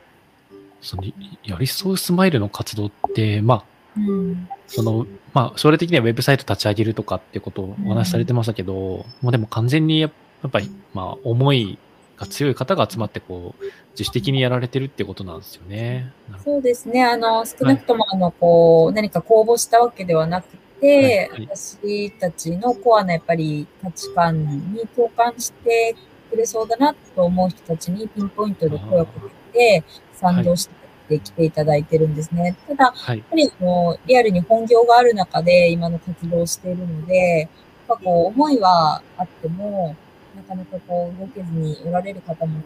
[0.83, 1.05] その、
[1.45, 3.65] 寄り添うスマイルの活動って、まあ、
[3.97, 4.49] うん。
[4.67, 10.11] その、まあ、将来的にはウェブサイト立ち上げるとかってことをお話しされてましたけど、まあでも完全にやっ
[10.51, 11.79] ぱり、まあ、思い
[12.17, 16.13] が強い方が集まって、こう、自主的にやられてるってことなんですよね。
[16.45, 17.05] そうですね。
[17.05, 21.49] あの、少なくとも、あの、こう、何か公募したわけではなくて、はいはい。
[21.55, 25.95] 私たちのコアなやっぱり価値観に共感して
[26.31, 29.13] くれそうだなと思う人たちにピンポイントで声をか
[29.53, 29.85] けて、
[30.15, 30.69] 賛同し
[31.09, 32.57] てきていただいてるんですね。
[32.69, 33.19] ただ、はい。
[33.19, 37.49] やっぱりあのリアルに本業がある中で今の活動をしているので、やっ
[37.89, 39.95] ぱこう思いはあっても、
[40.37, 42.61] なかなかこう動けずにおられる方も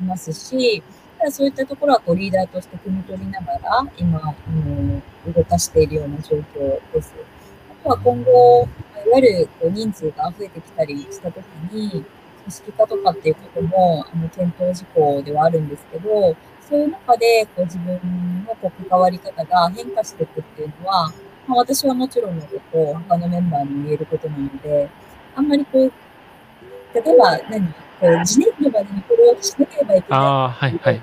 [0.00, 0.82] いますし、
[1.18, 5.02] ただそういったところはこうリーダーとして汲み取りながら、今、あの
[5.32, 7.12] 動かしているような状況です。
[7.70, 8.68] あとは今後、
[9.06, 12.04] いわゆるこう人数が増えてきたりしたときに、
[12.48, 16.34] 組織化とかっていうこともあの検討事項ではあるんですけど、
[16.68, 17.94] そういう中でこう自分
[18.46, 21.12] のこう関わり方が変化していくっていうのは、
[21.46, 24.88] まあ、私はもちろんのこと、他のメンバーにも言えることなので、
[25.34, 25.92] あんまりこう、
[26.94, 31.02] 例えば何こう、次年度までにこれをしなければいけないああ、はい、はい。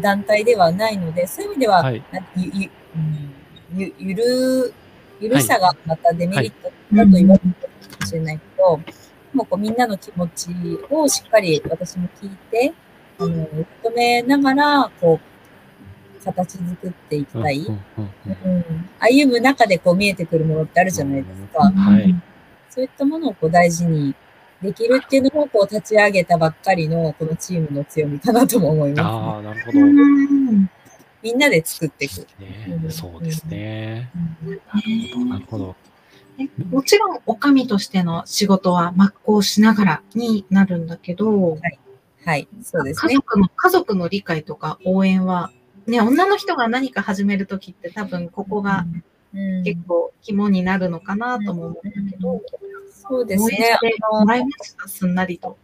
[0.00, 2.02] 団体ではないので、そういう意味では、はい
[2.36, 3.34] ゆゆうん
[3.74, 4.74] ゆゆる、
[5.20, 7.54] ゆるさがまたデメリットだと言われる
[7.88, 8.80] かもしれないけど、
[9.32, 10.50] もうこうみんなの気持ち
[10.90, 12.72] をしっかり私も聞いて、
[13.18, 17.58] あの、受け止めながら、こう、形作っていきたい。
[17.58, 17.78] うん
[19.00, 21.70] 歩む中でこう見えてくるものってあるじゃないですか。
[21.70, 22.14] はい
[22.70, 24.14] そういったものをこう大事に
[24.62, 29.78] できるっていうのもこう立ち上げたばっかりのこのチームの強みかなとも思います、ああ、なるほど。
[29.80, 30.70] うん
[31.22, 32.26] みんなで作っていく。
[32.40, 34.10] ねそうですね。
[34.42, 34.60] ね
[35.28, 35.76] なるほど。
[36.36, 41.58] ねもちろん、お上としての仕事は真っ向しながらになるんだけど、
[42.24, 43.14] はい、そうですね。
[43.14, 45.50] 家族の、家族の理解とか応援は、
[45.86, 48.86] ね、女の人が何か始めるときって多分ここが
[49.34, 52.42] うん結構肝になるのかなとも思うんだけど、
[52.92, 53.78] そうですね。
[53.80, 55.56] てもらいました、すんなりと。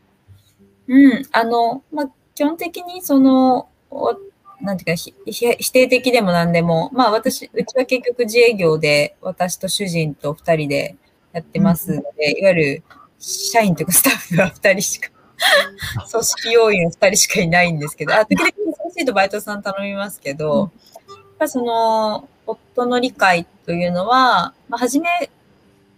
[0.87, 1.23] うん。
[1.33, 4.15] あの、まあ、基本的にその、お
[4.61, 10.97] なんていうか、否定的でも何でも、まあ私、うちは結局自営業で、私と主人と二人で
[11.33, 12.83] やってますので、いわゆる
[13.19, 15.11] 社員というかスタッフは二人しか、
[16.11, 18.53] 組織要員は二人しかいないんですけど、あ、時々忙
[18.93, 20.71] しいとバイトさん頼みますけど、
[21.09, 25.31] やっぱその、夫の理解というのは、まあ、初め、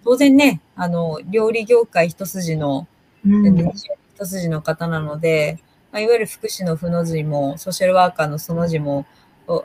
[0.05, 2.87] 当然ね、あの、料理業界一筋の、
[3.25, 3.73] うん。
[4.15, 5.59] 一筋の方なので、
[5.93, 9.07] まあ、いわゆる福祉の負の字も、ソーシャルワーカーのその字も、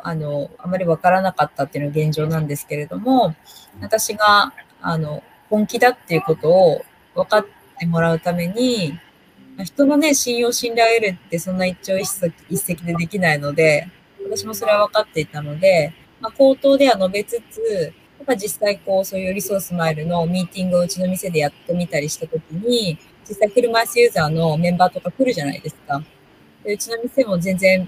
[0.02, 3.36] あの、あまりわからなかったっていうのが現状なんですけれども、
[3.80, 7.46] 私が、あの、本気だっていうことを分かっ
[7.80, 9.00] てもらうために、
[9.64, 13.88] 人のね、信用、信頼を得るってそんな一朝一夕一夕でできないので、
[14.28, 26.04] 私もそれは分かっていたので、まあ、口頭では述べつつ、やっぱ実際こう、そういうリソースマイルのミーティングをうちの店でやってみたりしたときに、実際車椅子ユーザーのメンバーとか来るじゃないですか。
[26.74, 27.88] うちの店も全然、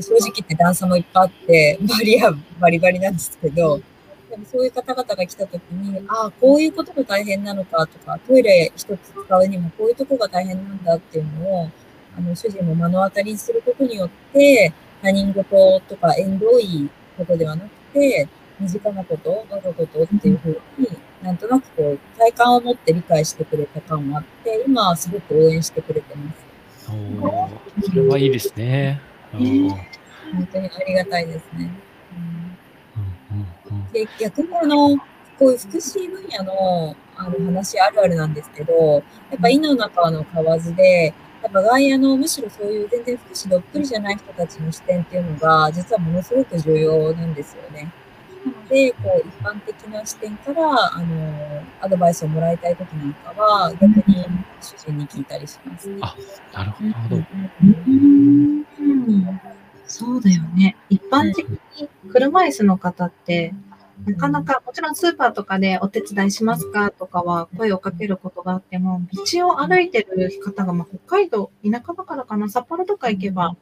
[0.00, 3.80] 正直言って段差もいっぱいあって、バリアバリバリなんですけど、
[4.28, 11.70] でもそういう方々が来たときに、ああ、こういうことが大変なのかとか、トイレ一つ使うにもこういうとこが大変なんだっていうのを、
[12.16, 18.28] あの、主人も目の当たりにすることによって、他人事とか縁遠いことではなくて、
[18.58, 20.88] 身近なこと、我がことっていうふうに、
[21.22, 26.47] なんとなくこう、体感を持って理解してくれた感もあって、今はすごく応援してくれてます。
[26.88, 29.00] それはいいですね。
[29.32, 31.70] 本当にありがたいですね。
[33.30, 34.96] うんで、逆にあの、
[35.38, 47.92] こういう福祉分野のあの話あるあるなんですけど、やっぱ井の中の蛙で、やっぱ外野のむしろそういう全然福祉どっぷりじゃない人たちの視点っていうのが、実はものすごく重要なんですよね。
[48.68, 54.26] で、こう、一般的な視点から、あの、アドバイスをもらいたいときなんかは、逆に
[54.60, 55.90] 主人に聞いたりします。
[56.00, 56.16] あ
[56.52, 57.16] なるほど。
[57.16, 58.64] うん
[59.86, 60.76] そうだよね。
[60.90, 63.54] 一般的に車椅子の方って、
[64.06, 73.56] なかなか、もちろんスーパーとかでお手伝いしますかとかは声をかけることがあっても、道を歩いてる方が、まあ、北海道、田舎だからかな、札幌とか行けばうん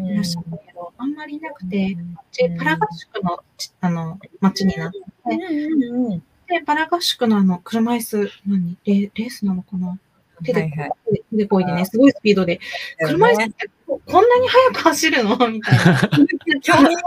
[0.00, 4.98] いらっしゃるけど、あんまりいなくて、こっちパラ合宿のちあの街になって、
[6.48, 9.98] で、パラ合宿のあの車椅子、何レレースなのかな？
[10.44, 10.70] 手で、はい。
[10.70, 10.90] はい
[11.30, 12.60] 手でこいでね、すごいスピードで、
[12.98, 15.36] 車椅子ねってここんなに速く走るの？
[15.48, 16.00] みたいな。
[16.62, 16.98] 興味っ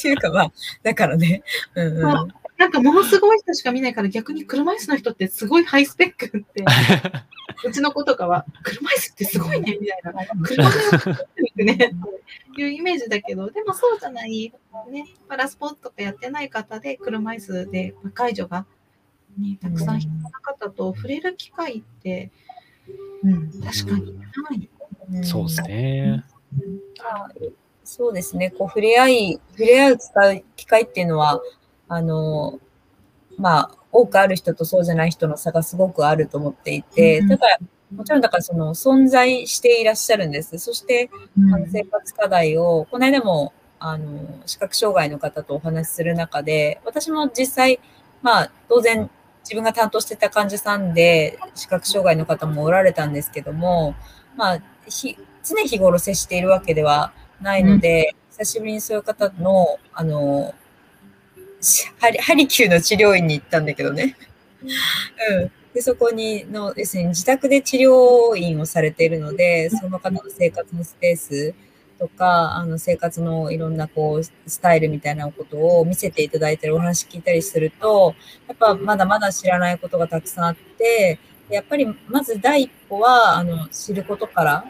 [0.00, 0.52] ていうかまあ、
[0.82, 1.42] だからね。
[1.74, 2.28] うんうん。
[2.66, 6.64] まなんかものすごい人しか見ないから逆に車椅子の人ってすごいハイスペックって、
[7.66, 10.26] うちの子とかは、車椅子ってすごいねみたいな。
[10.44, 11.76] 車で行くねっ
[12.54, 14.52] ていうイメージだけど、でもそうじゃない、
[14.90, 18.66] ね、パラスポーツとかやってない方で車椅子で介助が、
[19.38, 22.30] ね、たくさん必要な方と触れる機会って、
[23.24, 25.20] うん、確かにない。
[25.20, 26.24] んそうですね。
[27.84, 28.50] そうですね。
[28.50, 31.42] こう、触れ合い、触れ合う使う機会っていうのは、
[31.94, 32.58] あの、
[33.36, 37.58] まあ、多くある人とそうじゃない人の差がすごくあると思っていて、うんだから、
[37.94, 40.58] もちろんだからその存在していらっしゃるんです。
[40.58, 47.78] そして、あの生活課題を、この間も、あの、視覚障害の方とお話しする中で、私も実際、
[48.22, 49.10] まあ、当然、
[49.44, 53.94] 自分が担当してた患者さんで、視覚障害の方もおられたんですけども、
[54.34, 57.12] まあ、ひ常日頃接しているわけでは
[57.42, 60.61] ないので、久しぶりにそういう方の、あの、し
[62.00, 64.16] ハリハリキューの治療院に行ったんだけどね。
[65.30, 65.50] うん。
[65.74, 71.54] で、そこにの、要するに自宅で治療院をされているので、その方の生活のスペース
[71.98, 78.14] とか、あの、生活のいろんなこう、スタイルみたいなことを見せていただいたり、お話聞いたりすると、
[78.48, 84.64] やっぱまだまだ知らないことがたくさんあって、やっぱりまず第一歩は、あの、知ることから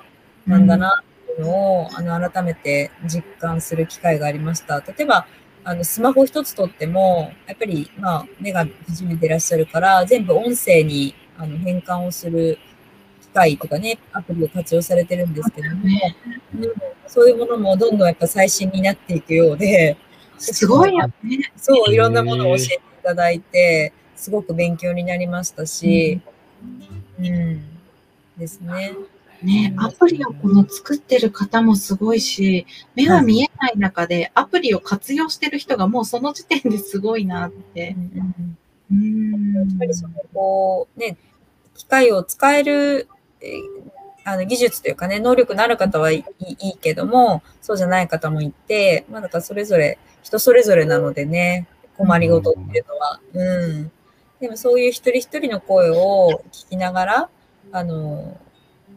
[0.47, 4.81] なんだなっていうのを、あの、改めて実感する機会がありました。
[4.81, 5.27] 例えば、
[5.65, 12.59] あの、スマホ一つとっても、やっぱり、まあ、目が不自由でいらっしゃるから、全部音声にあの変換をする
[13.21, 15.83] 機械とかね、アプリを活用されてるんですけども、
[16.57, 16.73] うん
[17.07, 19.99] そういうものもどんどんやっぱ最新になっていくようで、
[20.39, 21.53] すごいよね。
[21.57, 26.23] そう、いろんなものを教えていただいて、すごく勉強になりましたし、
[27.19, 27.63] うん、
[28.39, 28.95] ですね。
[29.43, 37.97] ね、アプリをこの作ってる方もすごいし、目が見えない中でアプリを活用してる人がもうその時点ですごいなって。
[38.91, 39.55] うーん。
[39.55, 41.17] やっぱりその、こう、ね、
[41.75, 43.09] 機械を使える、
[43.41, 43.93] えー
[44.25, 51.67] あの技術というかね、能力のある方はいいいいけども、そうじゃない方もいて、まあだからそれぞれ、人それぞれなのでね、
[51.97, 53.21] 困りごとっていうのは。
[53.35, 53.93] うん。
[54.41, 57.29] でもそういう一人一人の声を聞きながら、
[57.73, 58.37] あの、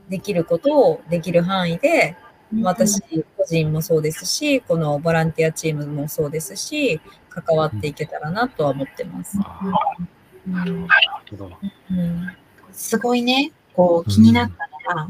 [0.10, 2.16] できることをできる範囲で、
[2.62, 3.01] 私
[3.38, 9.38] 個人もそうですし、このボランティアチームもそうですし、関わっていけたらなとは思ってます。
[9.41, 10.16] あうんー
[10.53, 10.88] なる
[11.32, 11.51] ほど。
[11.91, 12.32] うん。
[12.72, 15.10] すごいね、こう気になったのが、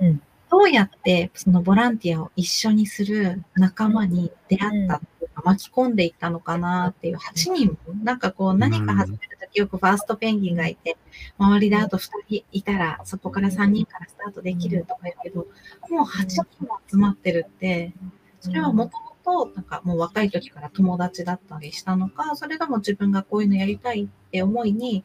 [0.00, 0.22] うん。
[0.50, 9.18] どうやってそのボランティアを一緒にする仲間に出会ったっていうか、巻き込んでいったのかなっていう8人も、なんかこう何か始め
[9.54, 10.96] よくファーストペンギンがいて、
[11.38, 15.46] 周りであと2人いたら、そこから3人からスタートできるとか言うけど、
[15.90, 17.92] もう8人も集まってるって、
[18.40, 25.04] それはもともと、なんかもう若い時から友達だったりしたのか、それとも自分がこういうのやりたいって思いに、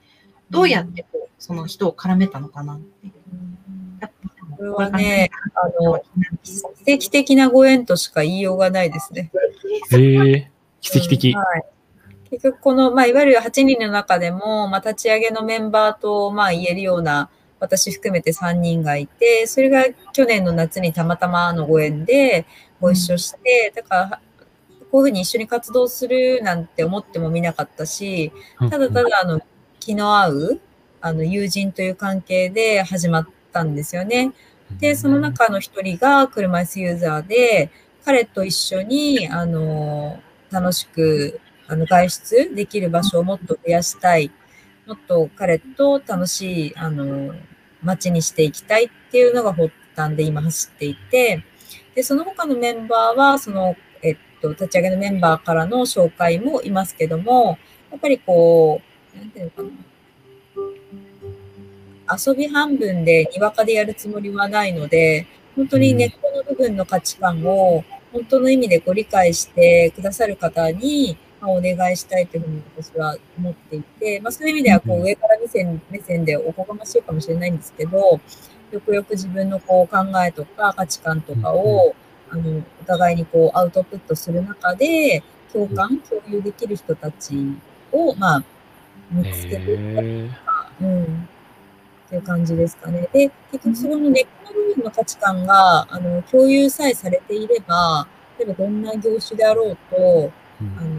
[0.50, 3.14] どうやってこう、その人を絡めたのかなっていう。
[4.58, 6.02] これはね、あの、
[6.42, 9.32] 奇跡的なご縁としか言いようがないですね。
[9.92, 11.34] へえ、奇跡的。
[11.34, 11.66] はい。
[12.30, 22.46] 結局、この、まあ、いわゆる8人の中でも、まあ、立ち上げのメンバーと、まあ、言えるような、私含めて3人がいて、それが去年の夏にたまたまのご縁で
[22.80, 24.22] ご一緒して、だから、
[24.92, 28.32] こういうふうに一緒に活動するなんて思ってもみなかったし、
[28.70, 29.42] ただただ、あの、
[29.80, 30.60] 気の合う、
[31.02, 34.34] あの、友人という関係で始まったんですよね。
[34.80, 37.72] で、その中の一人が車椅子ユーザーで、
[38.06, 40.20] 彼と一緒に、あの、
[40.52, 44.32] 楽しく、あの、外出できる場所をもっと増やしたい。
[44.86, 47.36] もっと彼と楽しい、あの、
[47.84, 51.44] 街にしていきたいっていうのが発端で今走っていて、
[51.94, 57.58] で、その他のメンバーは、その、えっと、立ち上げのメンバーからの紹介もいますけども、
[57.92, 58.82] やっぱりこ
[59.16, 59.70] う、なんていうのかな。
[62.18, 77.98] 遊び半分でにわかでやるつもりはないので、本当に根っこの部分の価値観を本当の意味でご理解してくださる方に、まあ、お願いしたいというふうに私は思っていて、まあ、そういう意味ではこう上から目線目線でおこがましいかもしれないんですけど、
[78.72, 81.96] よくよく自分のこう考えとか価値観とかを、
[82.30, 85.24] あのお互いにこうアウトプットする中で、
[85.54, 87.36] 共感、共有できる人たち
[87.92, 88.44] を、まあ、
[89.12, 90.30] 見つけていくへ
[90.82, 91.30] うん。
[92.08, 93.08] っていう感じですかね。
[93.14, 98.08] で、結局その根っこの部分の価値観が、あの、共有さえされていれば、
[98.40, 100.32] 例えばどんな業種であろうと、ー
[100.78, 100.97] あの、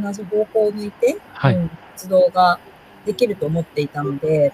[0.00, 1.56] 同じ方向を向いて、はい。
[1.56, 2.58] うん活動が
[3.06, 4.52] できると思っていたので、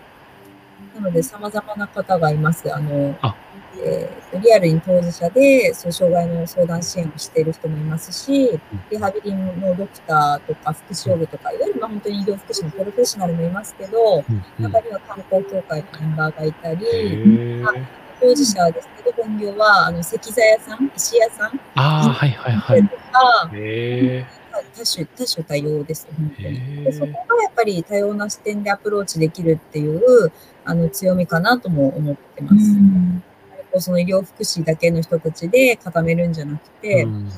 [0.94, 2.70] なので様々な方がいます。
[2.74, 3.34] あの、あ
[3.82, 8.60] えーリアルに当事者で、そう障害の相談支援をしている人もいますし、
[8.90, 17.86] リハビリのドクターとか福祉用具とか、いわゆるまあ本当に医療福祉のプロフェッショナルもいますけど、うんうん中には観光協会のメンバーがいたり、へー
[18.20, 22.82] 当事者ですけど、本業はあの石材屋さん、石屋さんああ、はいはいはい。
[22.86, 26.80] とか、へ多種、多種多様です、本当に。
[26.80, 30.32] へでそこーがやっぱり多様な視点でアプローチできるっていう
[30.64, 33.82] あの強みかなとも思ってます。
[33.82, 37.30] その医療福祉だけの人たちで固めるんじゃなくて、うん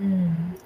[0.00, 0.56] うん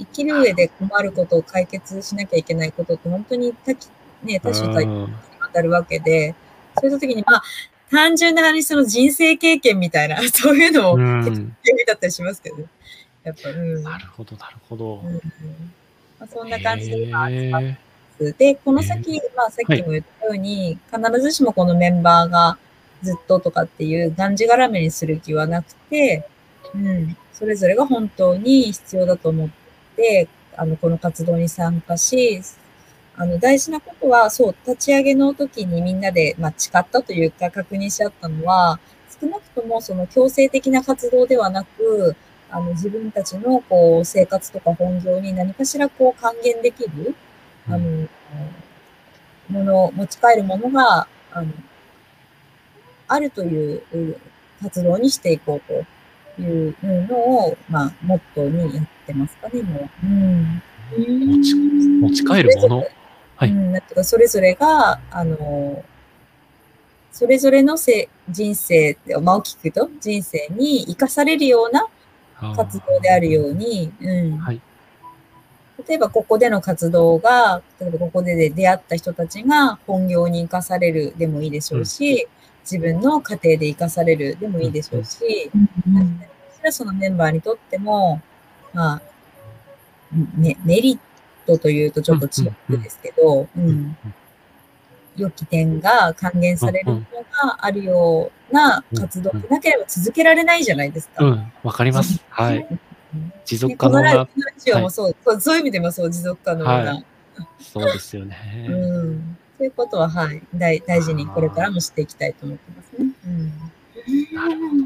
[0.00, 3.88] 生きる上で困ることを解決しなきゃいけないことって本当に多岐
[4.22, 5.02] ね、多種多様に
[5.40, 6.34] わたるわけで、
[6.80, 7.42] そういった時に、まあ、
[7.90, 11.34] 単純な話、その人生経験みたいな、 そういうのもうん
[11.86, 12.64] だったりしますけどね。
[13.28, 13.82] やっぱ、うん。
[13.82, 15.02] なるほど、なるほど。
[15.04, 15.14] うん
[16.18, 17.76] まあ、そんな感じで今集まってへま
[18.18, 18.34] す。
[18.38, 22.58] で、この先、まあさっきも言ったように、必ずしもこのメンバーが
[23.02, 26.28] ずっととかっていうがんじがらめにする気はなくて、
[26.74, 29.48] うん、それぞれが本当に必要だと思っ
[29.96, 32.42] て、あの、この活動に参加し、
[33.16, 38.80] あの、大事なことは、そう、立ち上げの時にみんなで、まあ、誓ったというか確認し合ったのは、
[39.20, 42.16] 少なくともその強制的な活動ではなく、
[42.50, 47.14] あの、自分たちの、こう、生活とか本業に何かしら、こう、還元できる、
[47.68, 48.08] あの、
[49.48, 51.48] もの、持ち帰るものが、あの、
[53.06, 54.16] あるというう
[54.62, 55.60] 活動にしていこう
[56.36, 60.06] というのを、まあ、モットーにやってますかね、もう。
[60.06, 60.62] うん。
[60.90, 62.84] 持ち持ち帰るもの？
[63.36, 65.84] はいうん、なんていうか、それぞれが、あの、
[67.12, 71.86] それぞれのせ人生って、まあ、大きく言うと、人生に生かされるような
[72.40, 74.38] 活動であるように、うん。
[74.38, 74.60] はい。
[75.86, 82.28] 例えば、ここでの活動が、例えばここで出会った人たちが本業に生かされるでもいいでしょうし、
[82.62, 85.50] 自分の家庭で生かされるでもいいでしょうし、
[85.86, 86.20] うん。
[86.70, 88.20] そのメンバーにとっても、
[88.74, 89.02] まあ、
[90.36, 90.98] ね、メリッ
[91.46, 93.68] トというとちょっと違うんですけど、ううん。
[93.68, 93.96] ん、
[95.18, 101.24] 良き点が還元されるものがあるような活動でなければ続けられないじゃないですか。
[101.24, 102.22] うん、わかります。
[102.30, 102.66] はい。
[103.44, 106.70] 持続でこのラ可能な、ラジオもそう、そうそういう意味でもそう、持続可能な。
[106.70, 107.04] はい
[107.60, 108.66] そうですよね。
[108.68, 109.36] うん。
[109.58, 113.12] そういうことは、はい、大大事にこれからもしていきたいと思ってますね。
[113.24, 113.52] うん。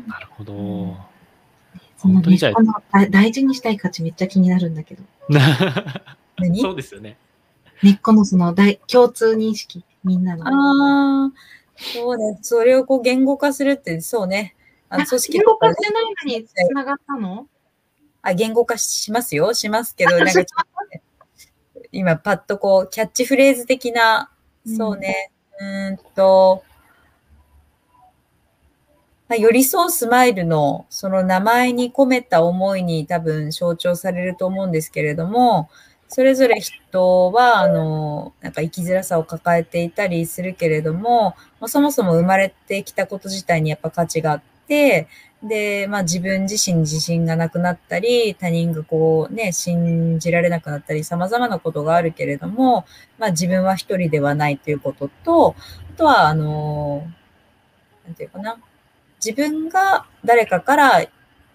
[0.08, 0.96] なるほど。
[1.96, 5.02] その本当にじゃあねこの大大事にしたい価値めっちゃ気になるんだけど、
[6.38, 6.60] 何？
[6.60, 7.16] そうですよね。
[7.82, 10.46] 根っこのその大共通認識、みんなの。
[10.46, 11.32] ああ、
[11.76, 12.38] そうね。
[12.42, 14.56] それをこう言語化するって、そうね。
[14.88, 17.46] あ組織言語化してないのに繋がったの？
[18.22, 19.54] あ、言語化しますよ。
[19.54, 20.44] しますけど、なんか
[21.90, 24.30] 今パッとこう、キャッチフレーズ的な、
[24.66, 25.32] そうね。
[25.60, 26.62] うーんと、
[29.28, 35.70] まあ、寄り添うスマイルのその名前に込めた思いに多分象徴されると思うんですけれども、
[36.14, 41.34] それぞれ人は、あの、なんか生きづらさを抱えていたりするけれども、
[41.66, 45.08] そもそも生まれてきたこと自体にやっぱ価値があって、
[45.42, 52.84] で、まあ自分自身自信がなくなったり、他人がこうね、信じられなくなったり、様々なことがあるけれども、
[53.18, 55.56] まあ自分は一人ではないということと、
[55.94, 57.10] あとは、あの、
[58.04, 58.58] なんていうかな。
[59.24, 61.06] 自分が誰かから、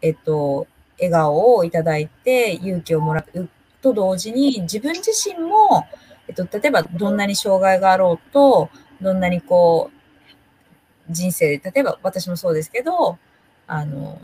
[0.02, 0.66] えっと、
[0.98, 3.50] 笑顔をいただいて勇気をもらう
[3.88, 5.86] と同時に、自分自身も、
[6.28, 8.70] えっと、例えばどんなに障害があろうと、
[9.02, 9.92] どんなにこ
[11.10, 13.18] う、人生で、例えば私もそうですけど、
[13.68, 14.20] あの、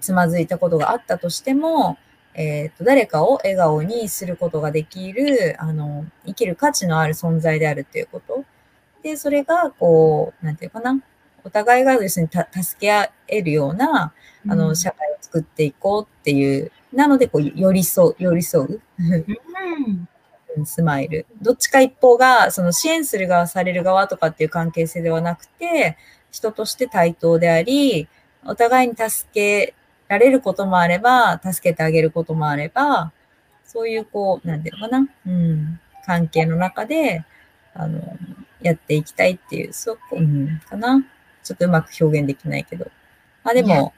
[0.00, 1.98] つまずいたことがあったとしても、
[2.34, 8.44] えっ、と、誰かを笑顔にすることができる、あの、生きる価値のある存在であるっていうこと。
[9.02, 11.00] で、それが、こう、なんていうかな、
[11.42, 14.12] お互いがですね、た助け合えるような、
[14.48, 18.80] あの、社会を作っていこうっていう、なので、こう、寄り添う、寄り添う。
[18.98, 20.08] うんうん
[20.64, 21.26] スマイル。
[21.40, 25.96] どっちか一方が、その支援する側、される側とかっていう関係性ではなくて、
[26.32, 28.08] 人として対等であり、
[28.44, 29.74] お互いに助け
[30.08, 33.12] られることもあれば、助けてあげることもあれば、
[33.64, 37.24] そういう、こう、なんていうのかな、うん、関係の中で、
[37.74, 38.00] あの、
[38.60, 41.04] やっていきたいっていう、そう、うん、かな？
[41.44, 42.90] ちょっとうまく表現できないけど。
[43.44, 43.92] まあでも、ね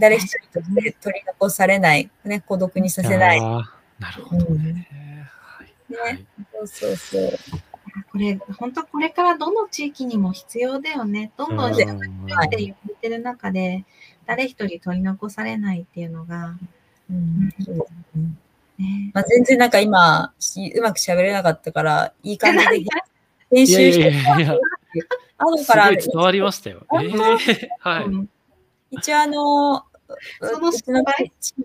[0.00, 3.40] 誰一人として取り残されない、ね、孤独にさせない。
[3.40, 4.86] なるほどね。
[5.30, 7.30] はいねはいそうそうそう。
[8.12, 11.32] これ、本当これからどの地域にも必要だよね。
[11.36, 12.00] どんどんうん人が増
[12.44, 13.84] えて言ってる中で、
[14.26, 16.56] 誰一人取り残されないっていうのが、
[17.10, 18.28] うんそうですね
[18.78, 19.10] ね。
[19.12, 22.84] まあ、全然なんか今、しうまく喋れなかったから、いい感じで
[23.50, 24.12] 編集して、
[25.38, 26.86] 後からごい伝わりましたよ。
[26.94, 27.24] え本当？
[27.24, 28.28] ーはい。
[28.92, 29.84] うん一応あの、
[30.40, 31.32] そのうちの失敗？
[31.40, 31.64] チん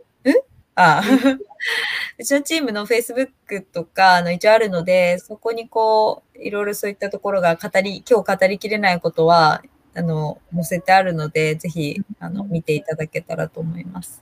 [0.75, 1.01] あ
[2.19, 9.63] うちのチームの Facebook とか、あの、一応あるので、そこにこう、いろいろそういったところが語り、今日語りきれないことは、
[9.95, 14.21] あの、載せてあるので、ぜひ、あの、見ていただけたらと思います。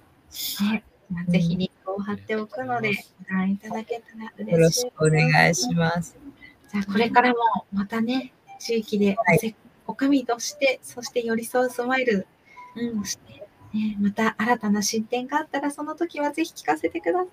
[0.61, 2.91] ねまあぜひリンクを貼っておくので、
[3.29, 4.83] ご覧いただけたらよ嬉しい。
[4.85, 6.17] ろしくお願いします。
[6.71, 7.37] じゃあ、これからも
[7.73, 9.55] またね、地域ではい
[9.87, 12.27] おかみとして、そして寄り添うスマイル
[12.75, 17.29] うんとして、ね、また新たな進展があったら、その時はぜひ聞かせてください。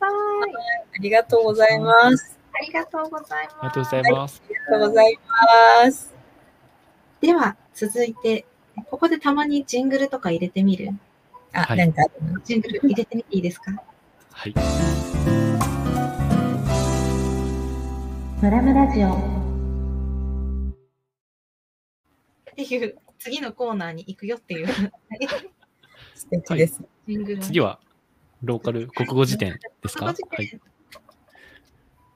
[0.97, 2.39] ありがとうございます。
[2.53, 3.59] ありがとうございます。
[3.61, 4.43] ありがとうございます。
[4.45, 5.19] ありがとうござい
[5.85, 6.15] ます。
[7.21, 8.47] では、続いて、
[8.91, 10.91] ここでたまにジングルとか入れてみる？
[11.53, 12.03] あ、はいなんか、
[12.45, 13.73] ジングル入れてみていいですか？
[14.31, 14.55] はい。
[18.41, 19.13] ムラムラジオ。
[22.53, 24.69] っていう、次のコーナーに行くよっていう。
[26.15, 26.83] 素敵です。
[27.07, 27.79] ジングル次は、
[28.43, 30.07] ローカル国語辞典ですか？
[30.07, 30.61] はい。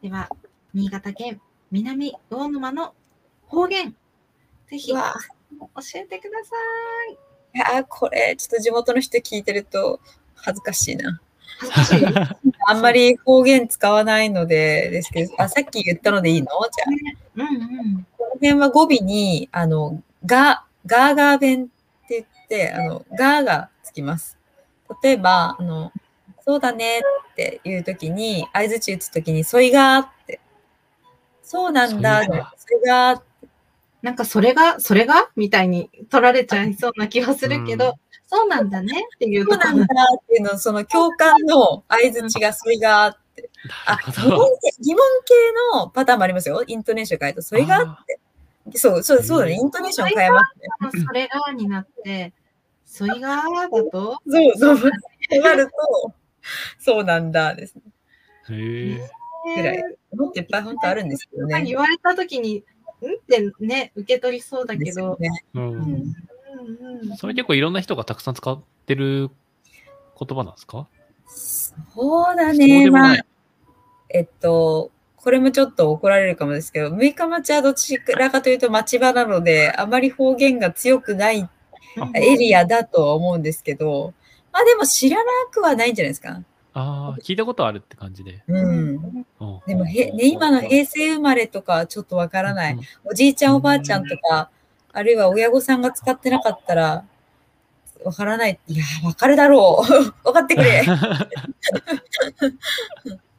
[0.03, 0.29] では、
[0.75, 1.41] 新潟県
[1.71, 2.95] 南魚沼の
[3.47, 3.95] 方言、
[4.69, 4.99] ぜひ教
[5.95, 6.57] えてくださ
[7.11, 7.15] い。
[7.55, 10.01] いやー、これ、ちょっと地元の人聞いてると
[10.35, 11.21] 恥ずかしいな。
[11.59, 12.05] 恥ずかしい。
[12.67, 16.49] あんまり方言使わないので、ですけど、 あ、さっき言ったのでいいの？
[16.49, 17.49] じゃあ。
[17.49, 18.07] うんうん。
[18.17, 24.39] この辺は語尾に、あの、が、ガーガー弁って言って、あの、ガーがつきます。
[25.03, 25.93] 例えば、あの、
[26.45, 27.01] そうだね
[27.33, 30.41] っていうときに、合図打つときに、そいがーって。
[31.43, 33.49] そうなんだ、そいがーって
[34.03, 37.93] なんかそれが、それがみたいに取られちゃいそうな気はするけど、うん
[38.35, 43.51] そうなんだねっていうそうなんだっていうの、その共感の合図がそいがーって。
[43.85, 45.35] あ、疑問系疑問系
[45.75, 46.65] のパターンもありますよ。
[46.67, 48.21] イントネーション変えると、それがって。
[48.75, 49.55] そう、そう、そうだね。
[49.55, 50.41] イントネーション変えま
[50.91, 51.05] すね。
[51.05, 52.33] それがになって、
[52.85, 54.79] そいがだと、そうそう。
[54.79, 54.91] と
[55.41, 56.15] なると、
[56.79, 57.83] そうなんだですね。
[58.51, 59.57] へえ。
[59.57, 59.83] ぐらい。
[60.15, 61.63] もっといっぱい本当あるんですけどね。
[61.63, 62.65] 言われたときに、んっ
[63.29, 65.31] てね、受け取りそうだけど、ね。
[65.55, 66.15] うんうんうん
[67.17, 69.31] それ結構いろんな人がたくさん使ってる
[70.19, 70.87] 言葉なんですか
[71.27, 72.69] そうだそうね。
[72.69, 73.25] まあでもない。
[74.11, 74.91] えっと、
[75.23, 81.49] これもちょっと怒られるかもですけど、六日町はどちらかというと町場なので、あまり方言が強くない
[81.97, 84.15] うんエリアだとは思うんですけど、
[84.53, 86.43] まあでも知らなくはないんじゃないですか。
[86.75, 88.43] ああ、聞いたことあるって感じで。
[88.49, 89.27] うん。
[89.41, 92.79] うんでもへ、ね、今の平成生まれとかはちょっとわからない。。
[93.05, 94.51] おじいちゃんおばあちゃんとか、
[94.93, 97.05] あるいは親御さんが使ってなかったら、
[98.05, 98.59] わからない。
[98.67, 100.05] いや、わかるだろう。
[100.27, 100.83] わかってくれ。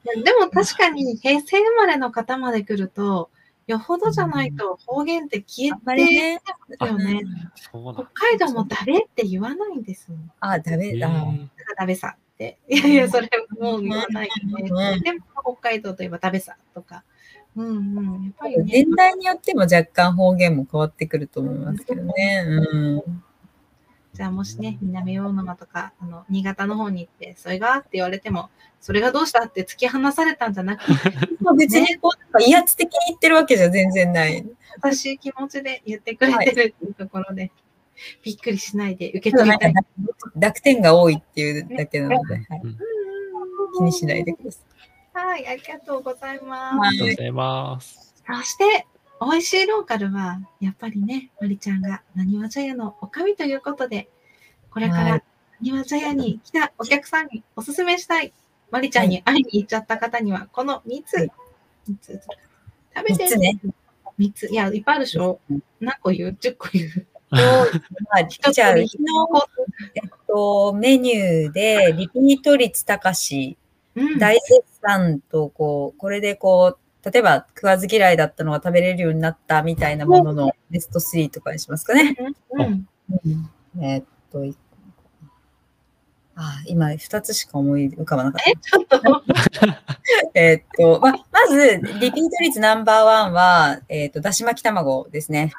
[0.04, 3.30] でも確かに平成生まれの方まで来ると、
[3.68, 6.42] よほどじゃないと方言って消えね。
[6.78, 7.32] てね。
[7.56, 10.32] そうなんだ北海道もダメって言わないんですもん。
[10.42, 11.08] あ、ダメだ。
[11.08, 11.48] へ
[11.78, 12.60] ダメさって。
[12.68, 13.30] いやいや、それ
[13.60, 14.70] もう言わないよね。
[14.70, 15.20] うんでも
[15.58, 17.04] 北海道といえばダメさとか。
[17.56, 18.24] うんうん。
[18.26, 18.64] やっぱりね。
[18.66, 22.44] 年代によっても若干方言も変わってくると思いますけどね。
[22.46, 23.24] うん。
[24.14, 28.50] じゃあもしね、南大沼とか、あの、新潟の方に行って、それがって言われても、
[28.80, 30.92] それがどうしたって突き放されたんじゃなくて、
[31.42, 34.46] まあ別にこう、威圧的に言ってるわけじゃ全然ない。
[34.86, 37.52] 優しい気持ちで言ってくれてるっていうところで、
[38.24, 39.74] びっくりしないで受け取りたい。
[40.36, 42.78] 濁点が多いっていうだけなので、はいうん
[43.76, 44.60] 気にしないでくださ
[45.14, 47.94] はい、ありがとうございまはありがとうございます。
[47.94, 48.14] す。
[48.26, 48.88] そして、
[49.30, 54.10] 美味しいローカルは、やっぱりね、まりちゃんがなにわ茶屋のおかみということで、
[54.72, 55.24] これかはらな
[55.62, 58.34] にわ茶屋に来たお客さんにおすすめしたい、
[58.72, 61.32] まりちゃんに会いに行っちゃった方には、この3つ、はい。
[61.88, 62.22] 三つ
[62.96, 63.60] 食べて三つね。
[64.20, 64.48] 3つ。
[64.52, 65.40] いや、いっぱいあるでしょ。
[65.80, 67.08] 何個言う ?10 個言う？
[67.32, 67.40] ま
[68.20, 69.28] あ、じゃあ、うちの、
[69.96, 73.58] えっと、メニューで、リピート率高し、
[73.96, 74.20] うん。
[74.20, 82.16] 大絶賛と、こう、これでこう、例えば食わず嫌いだったのが食べれるようになったみたいなもののベスト3とかにしますかね。
[82.52, 82.88] うん。
[83.82, 84.56] えっと、い
[86.36, 88.50] あ、今2つしか思い浮かばなかった。
[88.50, 89.24] え、ちょっと。
[90.34, 95.52] えっと、ま、まず、リピート率ナンバーワンは、えっと、だし巻き卵ですね。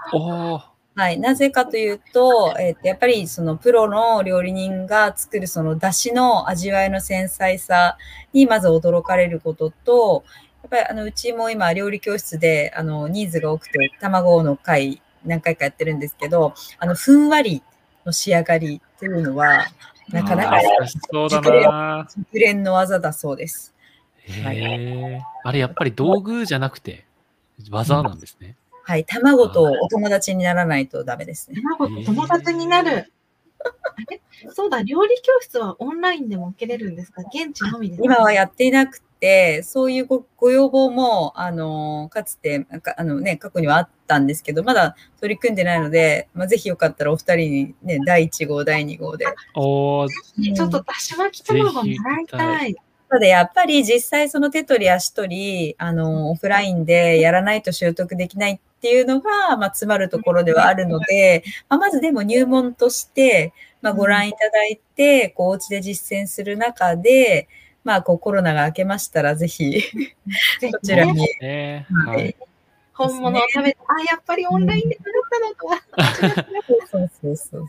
[0.97, 1.19] はい。
[1.19, 7.99] なぜかというと、えっと、やっぱりそのプロの料理人が作るその出汁の味わいの繊細さ
[8.33, 17.62] にまず驚かれることと、やっぱりあの、うちも今料理教室であの、ニーズが多くて卵の会何回かやってるんですけど、あの、ふんわり
[18.05, 19.67] の仕上がりというのは、
[20.11, 20.61] なかなか。
[21.11, 23.75] 熟練の技だそうです。
[24.19, 24.43] へ
[25.17, 25.23] え。
[25.45, 27.07] あれ、やっぱり道具じゃなくて、
[27.71, 28.57] 技なんですね。
[28.83, 29.05] はい。
[29.07, 31.62] 卵とお友達にならないとダメですね。
[31.79, 33.11] 卵と友達になる。
[34.51, 37.23] そうだ、料理教室はオンラインでも受けれるんですか？
[37.23, 38.05] 現地のみですか？
[38.05, 49.25] 今はやっていなくて、そういうごご要望も、あの、かつて、なんかあのね、過去にはあったんですけど、まだ取り組んでないので、まあ、ぜひよかったらお二人にね、第1号、第2号で。
[49.55, 50.09] おー、
[50.55, 52.77] ちょっとだし巻き卵習いたい。
[53.09, 67.49] ただやっぱり実際その手取り足取り、あの、オフラインでやらないと習得できないっていうのが、まあ、詰まるところではあるので、まあ、まずでも入門として、まあ、ご覧いただいて、こう、お家で実践する中で、
[67.85, 69.82] まあ、こう、コロナが明けましたら、ぜひ、
[70.72, 71.28] こちらに。
[72.95, 76.89] 本物を食べて、あ、やっぱりオンラインで食べたのとは。
[76.91, 77.66] そうそうそう。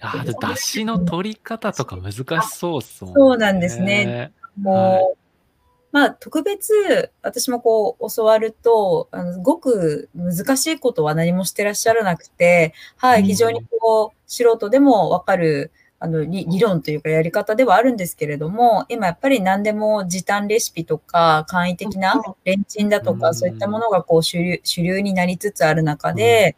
[0.00, 3.18] あーで出汁の取り方とか難しそうっすもんね。
[3.18, 4.32] そうなんですね。
[4.62, 5.18] こう、はい
[5.90, 26.56] まあ、特別、私もこう、教わると、あの、ごく難しいことは何もしてらっしゃらなくて、はい、うん非常にこう、素人でもわかるあの理理論というかやり方ではあるんですけれども、今やっぱり何でも時短レシピとか簡易的なレンチンだとか、うんそういったものがこう主流主流になりつつある中で、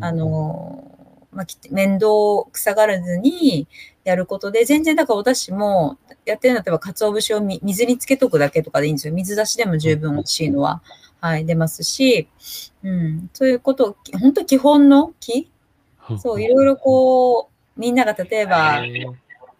[0.00, 0.84] あ、の、
[1.32, 2.06] まあ、き面倒
[2.50, 3.66] くさがらずに
[4.04, 9.14] やることで、全然だからお出汁も、やってるんだったら、鰹節をみ水につけとくだけとかでいいんですよ。
[9.14, 10.82] 水出しでも十分美味しいのは、
[11.20, 12.28] はい、出ますし、
[12.84, 15.50] うん、そういうこと本当基本の木？
[16.18, 18.82] そう、いろいろこう、みんなが例えば、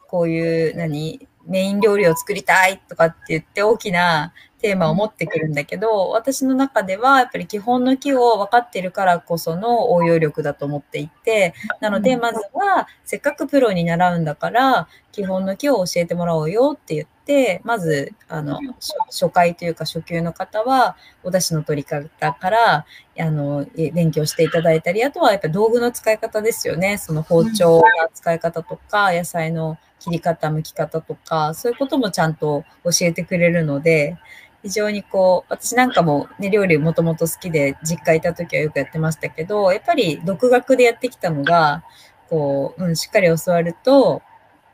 [0.09, 22.87] こういう、何、メイン料理を作りたいとかって言って大きなテーマを持ってくるんだけど、私の中ではやっぱり基本の木を分かってるからこその応用力だと思っていて、なのでまずはせっかくプロに習うんだから、基本の木を教えてもらおうよって言って、まず、あの、初初回というか初級の方は、お出汁の取り方から、
[23.19, 26.97] あの、え勉強していただいたり、あとはやっぱ道具の使い方ですよね。
[26.97, 27.83] その包丁の
[28.13, 34.17] 使い方とか、野菜の切り方、剥き方とか、そういうこともちゃんと教えてくれるので、
[34.63, 41.85] 非常にこう、私なんかもね、料理もともと好きで、実家いた時はよくやってましたけど、やっぱり独学でやってきたのが、
[42.29, 44.23] こう、うん、しっかり教わると、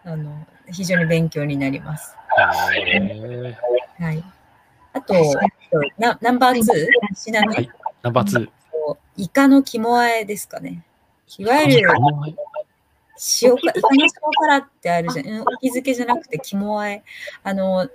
[0.09, 2.17] あの、非常に勉強になります。
[3.99, 4.25] はい。
[4.95, 5.15] あと、
[5.99, 6.65] なナンバー2、
[7.15, 7.71] 品目、はい
[8.03, 8.49] ナンバー2。
[9.19, 10.83] イカの肝和えですかね。
[11.37, 11.91] いわゆる
[13.43, 15.27] 塩か、イカの塩辛ってあるじゃん。
[15.27, 17.03] うん、お気づけじゃなくて肝和え。
[17.43, 17.87] あの、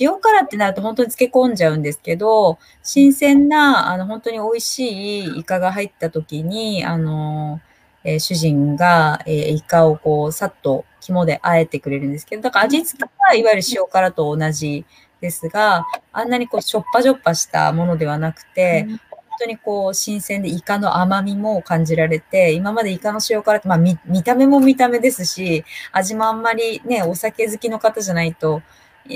[0.00, 7.60] 塩辛ってなると本当に漬け込んじゃうんですけど、新鮮な、あの、本当に美味しいイカが入った時に、あの、
[8.08, 14.84] えー主人が、えーイカをこう、さっと肝で和えてくれるんですけど、だから味付けはいわゆる塩辛と同じ
[15.20, 28.62] ですが、あんなにこう、しょっぱじょっぱしたものではなくて、本当にこう、新鮮でイカの甘みも感じられて、今までイカの塩辛って、まあ見、見た目も見た目ですし、味もあんまりね、お酒好きの方じゃないと、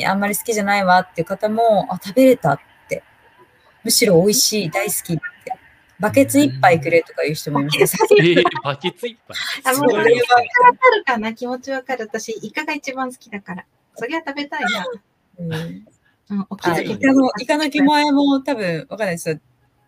[0.06, 3.02] あんまり好きじゃないわっていう方も、あ、食べれたって。
[3.84, 5.22] むしろ美味しい、大好きって。
[6.02, 7.78] バケツ一杯くれとかいう人もいます。
[7.78, 9.72] えー、バケツいっぱい。
[9.72, 12.08] あ、もうわかるかな気持ちわかる。
[12.12, 13.64] 私、イカが一番好きだから。
[13.94, 14.84] そりゃ食べたいな。
[15.38, 15.52] うん
[16.30, 19.38] うん、お気あづきイカの、イカの肝あえも多分、わかんないですよ。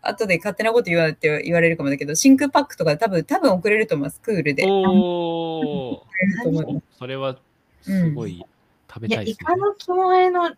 [0.01, 4.21] 後で勝手なこと言われて言われるかもだけど、真空パックとかで多分、多分送れると思います。
[4.21, 4.63] クールで。
[4.63, 6.83] 送おれると思います。
[6.95, 6.97] ー。
[6.99, 7.37] それは、
[7.81, 8.41] すごい
[8.89, 9.55] 食べいや、たいですねイカ。
[9.57, 10.49] の肝あえの、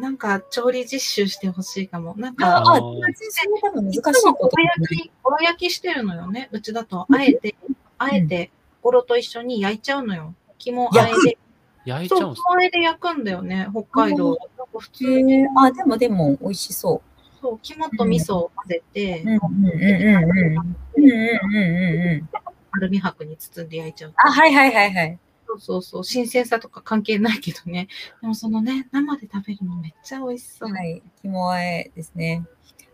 [0.00, 2.14] なんか、調理実習してほしいかも。
[2.16, 6.48] なんか、あ、あ、あーそれ多分難しいいつもことゴロ焼き、ゴロ焼きしてるのよね。
[6.52, 7.54] うちだと、あえて、
[7.98, 8.50] あえて、
[8.82, 10.34] ゴロと一緒に焼いちゃうのよ。
[10.58, 11.12] 肝あえで。
[11.12, 11.34] そう、
[11.84, 14.30] 焼いちゃう肝あえで焼くんだよね、北海道。
[14.30, 17.02] なんか普通に、あ、でもでも美味しそ
[17.40, 20.76] そう、肝と味噌を混ぜてう。、うんうんうんうんうん。
[20.96, 22.28] うんうんうんうん。
[22.72, 24.12] アルミ箔に包んで焼いちゃう。
[24.16, 25.18] あ、はいはいはいはい。
[25.50, 27.88] そうそうそう、新鮮さとか関係ないけどね。
[28.20, 30.72] でもそのね、生で食べるのめっちゃ美味しそう。
[30.72, 31.02] はい。
[31.22, 32.46] 肝あえですね。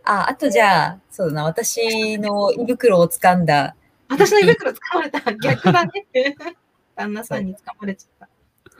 [0.04, 3.76] あ、あとじゃあ、そうだな、私の胃袋を掴んだ、
[4.08, 5.34] 私の胃袋掴まれた。
[5.34, 6.06] 逆だね。
[6.94, 8.28] 旦那さんに掴まれちゃった。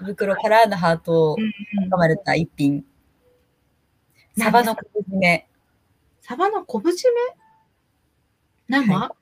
[0.02, 2.84] 胃袋からのハートをうん掴まれた一品。
[4.38, 5.48] サバの昆布締め。
[6.20, 6.92] サバの昆布締
[8.68, 8.80] め？
[8.80, 9.14] 生、は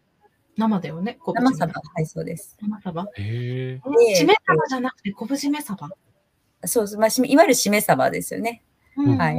[0.56, 1.18] 生だよね。
[1.24, 1.72] 生サバ。
[1.94, 2.56] はい、そうです。
[2.60, 3.06] 生サバ？
[3.16, 3.74] へえ。
[3.76, 5.88] で締めサバじゃなくて昆布締めサバ？
[6.64, 8.62] そうそう、まあ、しめいわゆる締めサバですよね。
[8.96, 9.36] うんはい。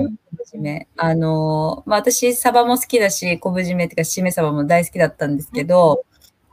[0.54, 0.88] 締め。
[0.98, 6.04] あのーまあ、私、サバも好きだし、昆布締めっていうか、締めサバも大好きだったんですけど、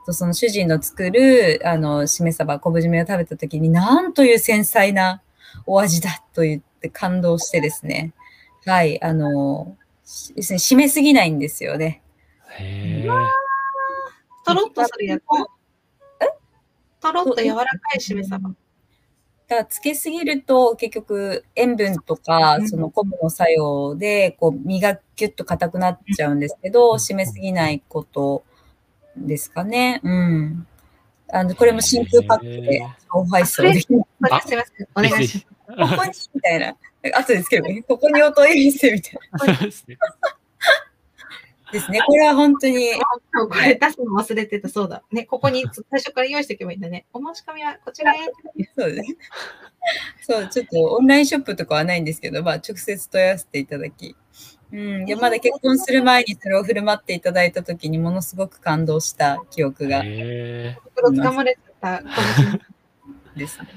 [0.09, 5.21] その主人の作る、あの、締めサバ、昆布締めを食べたときに、なんという繊細な
[5.65, 8.13] お味だと言って感動してですね。
[8.65, 12.01] はい、あのー締めすぎないんですよね。
[12.59, 13.09] へえ。
[14.45, 15.23] とろっとするやつ。
[17.01, 17.65] とろっと柔らか
[17.95, 18.49] い締めサバ。
[19.47, 28.45] だから、つけすぎると、結局、塩分とかう、んその昆布の作用で、こう、身がギュッと硬くなっちゃうんですけど、うん締めすぎないこと
[29.17, 29.99] ですかね。
[30.03, 30.67] うん。
[31.29, 34.01] あの、これも真空パックで超配送できる。
[34.21, 34.87] それすいません。
[34.95, 36.75] お願いしここに、みたいな。
[37.17, 37.83] 後でつけるね。
[37.83, 39.57] ここにお問い合わせみたいな。
[41.73, 41.99] ですね。
[42.05, 42.93] これは本当に。
[43.49, 44.69] これ出すの忘れてた。
[44.69, 45.03] そうだ。
[45.11, 47.05] ね、ここに 最初から用意しておけばいいんだね。
[47.11, 48.17] お申し込みはこちらへ。
[48.77, 49.17] そうですね。
[50.21, 54.15] そう、ちょっとオンラインショップとかはないんですけど、まあ、直接問い合わせていただき。
[54.71, 55.05] うん。
[55.05, 62.01] で、まだ結婚する前にそれを振る舞っていただいたときにものすごく感動した記憶がへ掴まれてた。
[63.35, 63.67] ですね。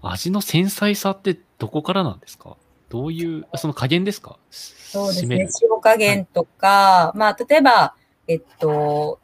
[0.00, 2.56] 味の繊細さってどこからなんですか？
[2.92, 4.38] どういう、あその加減ですか？
[4.50, 5.48] そうですね。
[5.62, 7.94] 塩加減とか、まあ、例えば、
[8.28, 9.18] えっと、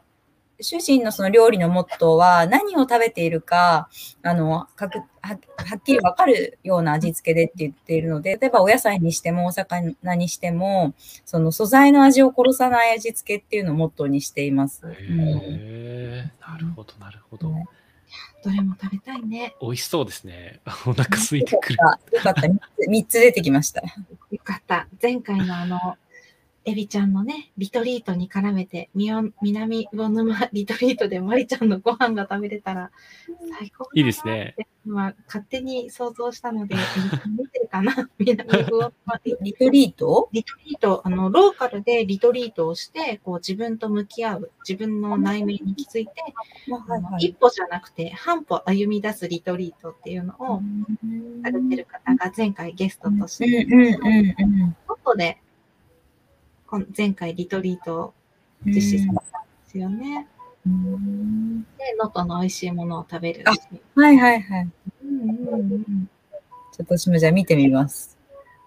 [0.59, 3.87] 主人のその料理のモットーは何を食べているか、
[4.23, 5.35] あの、かくはは
[5.77, 14.81] っきりわかるような味付けでって言っているので、例えばお野菜にしてもお魚にしても、その素材の味を殺さない味付けっていうのをモットーにしています。
[14.85, 17.51] へうんえ、なるほど、なるほど。
[17.51, 17.65] はい
[18.43, 19.55] どれも食べたいね。
[19.61, 20.61] 美味しそうですね。
[20.85, 21.77] お腹空いてくる。
[22.13, 22.41] よかった。
[22.41, 23.81] 3つ三つ出てきました。
[23.81, 23.87] よ
[24.43, 24.87] かった。
[25.01, 25.97] 前回のあの、
[26.69, 29.33] エビちゃんのね、リトリートに絡めて、南
[29.91, 32.91] 魚沼 リトリートでマリちゃんのご飯が食べれたら
[33.57, 34.55] 最高だないいですね。
[34.85, 36.75] 今、勝手に想像したので、
[37.35, 38.07] 見てるかな？
[38.19, 40.29] 南魚沼リリトリート？
[40.31, 46.11] リトリート、あの、ローカルでリトリートをして、こう自分と向き合う、自分の内面に気づいて、
[46.87, 50.61] あの一歩じゃなくて半歩歩み出すリトリートっていうのを
[51.43, 54.75] されてる方が前回ゲストとしうんて、うんうんうん。
[54.87, 55.41] 外で
[56.95, 58.13] 前回リトリートを
[58.65, 59.21] 実施されたんで
[59.67, 60.27] すよね。
[60.65, 63.43] うんで、能登の美味しいものを食べる。
[63.45, 63.51] あ
[63.99, 64.69] はいはいはい。
[65.03, 66.09] うんうんうん、
[66.73, 68.17] ちょっと私もじゃあ見てみます。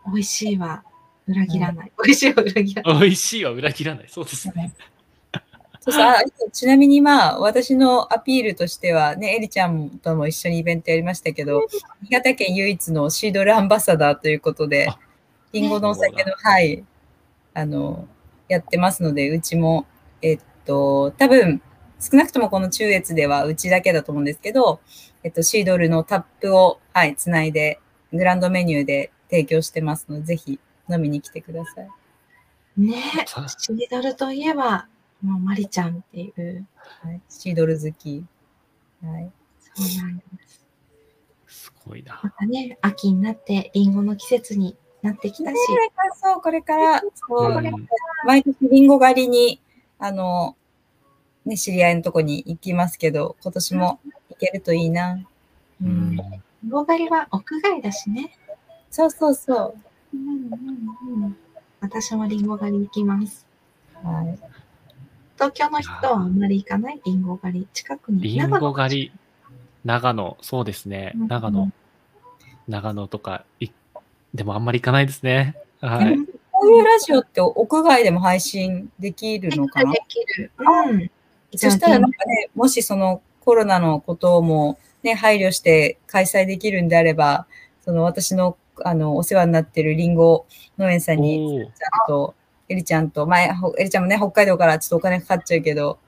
[0.06, 0.82] 美味しいは
[1.26, 1.92] 裏切らない。
[2.04, 3.00] 美味しいは裏切らない。
[3.00, 4.06] 美味しいは裏切らない。
[4.08, 4.74] そうですね。
[5.80, 6.22] そうそうあ
[6.52, 11.66] ちなみにまあ、私のアピールとしては、ね、エリちゃんとも一緒にイベントやりましたけど、
[12.02, 14.96] 新潟県唯一のシードルアンバサダーということであ、
[15.52, 16.84] リンゴのお酒の、はい、
[17.54, 18.08] あの、
[18.48, 19.86] やってますので、うちも、
[20.20, 21.62] えっと、多分、
[22.00, 24.80] 少なくともこの中越ではうちだけだと思うんですけど、
[25.22, 27.80] えっと、シードルのタップを、はい、つないで、
[28.12, 30.58] グランドメニューで提供してますので、ぜひ
[30.90, 31.88] 飲みに来てください。
[32.76, 32.96] ね
[33.26, 34.88] さシードルといえば、
[35.22, 36.66] もうマリちゃんっていう。
[36.74, 38.24] はい、シードル好き。
[39.04, 39.30] はい。
[39.60, 40.66] そうなんです。
[41.46, 42.20] すごいな。
[42.22, 47.88] またね、秋になってリンゴの季節になってきたし、これからそう、これから、そう、うん
[48.24, 49.60] 毎年リンゴ狩りに、
[49.98, 50.56] あの、
[51.44, 54.00] ね、知り合いのとこに行きますけど、今年も
[54.30, 55.14] 行けるといいな。
[55.82, 56.16] ううんん。
[56.16, 56.22] リ
[56.68, 58.36] ンゴ狩りは屋外だしね。
[58.90, 59.74] そうそうそ
[60.14, 60.16] う。
[60.16, 60.30] うんう
[61.20, 61.36] んうん、
[61.80, 63.46] 私もリンゴ狩り行きます。
[64.04, 64.38] はい。
[65.34, 67.00] 東京の人はあんまり行かない？
[67.04, 67.68] リンゴ狩り。
[67.72, 68.22] 近くに。
[68.22, 69.12] リンゴ狩り、
[69.84, 71.12] 長野、そうですね。
[71.16, 71.72] うん長野、
[72.68, 73.70] 長野とかい、
[74.34, 75.56] でもあんまり行かないですね。
[75.80, 76.16] はでい。
[76.16, 79.92] もこういうラジオって屋外でも配信できるのかな？
[79.92, 80.50] できる。
[80.58, 81.10] うん。
[81.56, 87.46] そしたらなんかね、もしそのコロナのこともね、配慮して開催できるんであれば、
[87.84, 90.46] その私のあのお世話になってるリンゴ
[90.78, 92.34] 農園さんにちゃんと、
[92.68, 95.98] エリちゃんと、前、ほエリちゃんもね、北海道からちょっとお金かかっちゃうけど、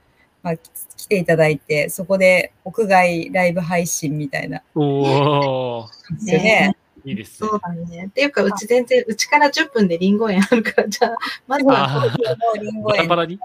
[0.41, 0.61] まあ、き
[0.97, 4.63] 来ていただいて、そこで屋外ライブ配信みたいな。
[4.73, 6.75] おーですよね。
[7.05, 7.49] いいですね。
[7.49, 7.55] そ。
[7.55, 8.07] うだね。
[8.09, 11.15] っていうか、うち全然、うちから10分でリンゴ園あるから、じゃあ、
[11.47, 12.59] まずは、あー。
[12.59, 13.39] リンゴバラ園バラに？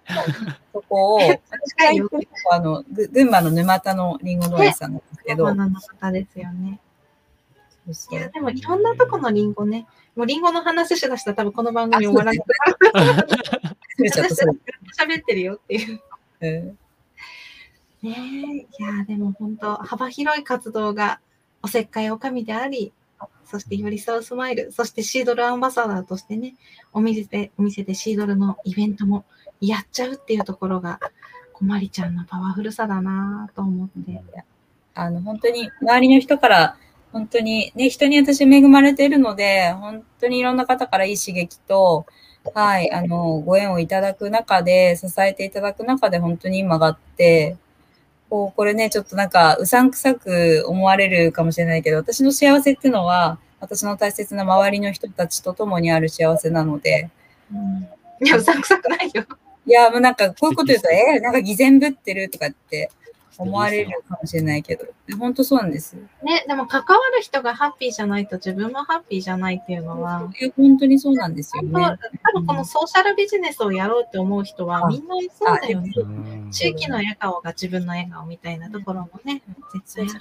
[0.73, 1.21] そこを、
[2.51, 6.81] あの、ぐ群馬の沼田のリンゴ農園さんなんですけど、山の方ですよね。
[8.11, 9.87] いや、でもいろんなとこのリンゴね、
[10.17, 12.41] もうリンゴの話しだしたら多分この番組終わらない
[14.99, 16.01] 喋ってるよっていう。
[16.41, 16.79] うん。
[18.03, 18.17] ねえ、
[18.57, 21.21] いや、でも本当、幅広い活動が
[21.63, 22.93] おせっかいおかみであり、
[23.51, 26.55] そして寄り添うスマイル、そしてシードルアンバサダーとしてね、
[26.93, 29.25] お店で、お店でシードルのイベントも
[29.61, 31.01] やっちゃうっていうところが、
[31.53, 34.23] こまりちゃんのパワフルさだなと思って。
[34.95, 36.77] あの、本当に、周りの人から、
[37.13, 42.07] 本当に、ね、人に私恵まれてるので、本当にいろんな方からいい刺激と、
[42.55, 47.57] はい、あの、ご縁をいただく中で、支えていただく中で、本当に今があって、
[48.31, 57.11] こう、これね、ちょっとなんか、うさんくさく思われるかもしれないけど、私の幸せっていうのは、私の大切な周りの人たちと共にある幸せなので、
[58.25, 59.25] いや、うさんくさくないよ。
[59.67, 62.91] いや、もうなんか、こういうこと言うと、えーなんか偽善ぶってるとかって
[63.41, 64.85] 思われるかもしれないけど、
[65.19, 65.97] 本当そうなんです。
[66.23, 71.73] ね、でも関わる人がハッピーじゃないと自分もハッピーじゃないっていうのは、本当にそうなんですよね。
[71.73, 71.97] 多
[72.41, 75.93] 分このソーシャルビジネスをやろうって思う人はあみんなそうだよね。
[75.97, 79.43] うん地域の笑顔が自分の笑顔みたいなところもね、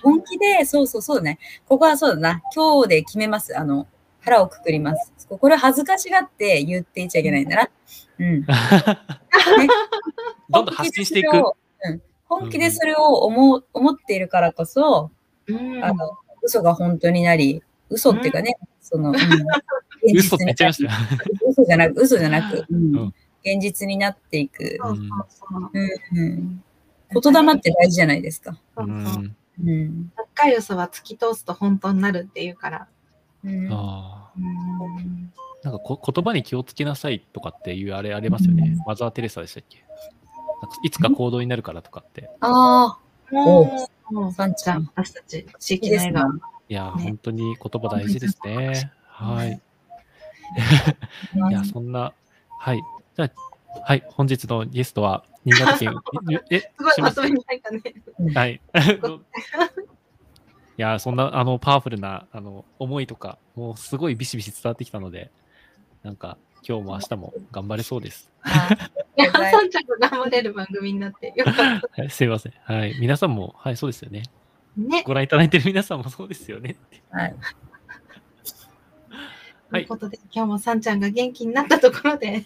[0.02, 1.40] 本気で、そうそうそうだね。
[1.68, 2.42] ここはそうだな。
[2.56, 3.58] 今日で決めます。
[3.58, 3.88] あの、
[4.22, 5.12] 腹をくくります。
[5.28, 7.70] これ恥ずかしがって言っていちゃいけないんだな。
[8.20, 8.46] うん。
[10.50, 11.36] どんどん発信していく。
[11.36, 15.12] うん本気でそれを思う思っているからこそ、
[15.48, 19.16] うんあの、嘘が本当になり、嘘っていうかね、その、うん、
[20.16, 20.98] 嘘って言っちゃいましたよ。
[21.50, 24.78] 嘘じゃなく、嘘じゃなく、うんうん現実になっていく。
[24.82, 25.72] そうそうそう。
[25.74, 26.64] うんうん、
[27.22, 28.60] 言霊って大事じゃないですか。
[28.78, 29.24] そううそう。
[29.24, 32.88] んうん高い嘘は突き通すと本当になるっていうから。
[33.46, 38.76] うんあーうんなんかこ言葉に気をつけなさいとかっていうあれありますよね。
[38.86, 39.86] マザー・テレサでしたっけ？
[40.62, 42.30] なんかいつか行動になるからとかって。
[42.42, 43.00] あ
[43.32, 44.90] あ、もう、もう、さんちゃん。
[44.96, 46.50] 私たち、地いいですね域の笑顔。
[46.70, 48.92] いや、ね本当に言葉大事ですね。
[49.08, 49.62] はい。
[51.50, 52.14] いや、そんな、
[52.60, 52.82] はい。
[53.16, 53.32] じゃあ、
[53.86, 55.96] はい、本日のゲストは、新潟県、
[56.50, 57.82] え、すごいしまとめに入ったね。
[58.34, 58.62] はい。
[60.78, 65.30] いや、そんな、あの、パワフルな、あの、思いとか、もうすごいビシビシ伝わってきたので、
[66.04, 66.38] なんか、
[66.68, 68.30] 今日も明日も頑張れそうです。
[68.42, 68.70] あ
[69.18, 71.64] いや、さんちゃんが頑張れる番組になってよかった。
[72.02, 72.54] はい、すいません。
[72.64, 72.96] はい。
[73.00, 74.24] 皆さんも、はい、そうですよね。
[74.78, 75.04] ね。
[75.06, 76.78] ご覧いただいてる皆さんもそうですよね。
[77.12, 77.36] はい。
[79.72, 82.46] ということで、今日もさんちゃんが元気になったところで、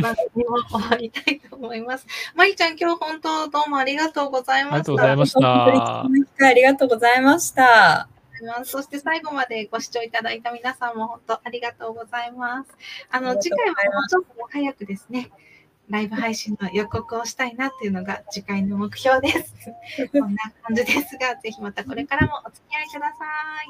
[0.00, 2.06] 番組も終わりたいと思います。
[2.34, 4.78] まいちゃん、今日本当どうもありがとうございました。
[4.78, 8.15] ありがとうございましたありがとうございました。
[8.64, 12.70] そして最後までご視聴いただいた皆さんも本当ありがとうございます。
[13.10, 15.30] あの、次回はもうちょっと早くですね、
[15.88, 19.54] ライブ配信の予告をしたいなっていうのが次回の目標です。
[20.12, 23.24] こんな感じですが、ぜひまたこれからもお付き合いくださ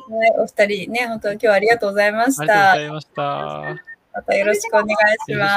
[0.08, 0.12] い。
[0.12, 2.72] はい、お二人ね、本当に今日はありがとうございましありがとうた。
[2.72, 3.96] ございました。
[4.14, 4.94] またよろしくお願い
[5.26, 5.54] します。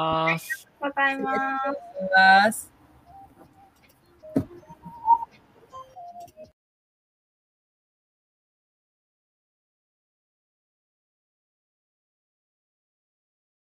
[0.00, 2.69] ありがとうございます。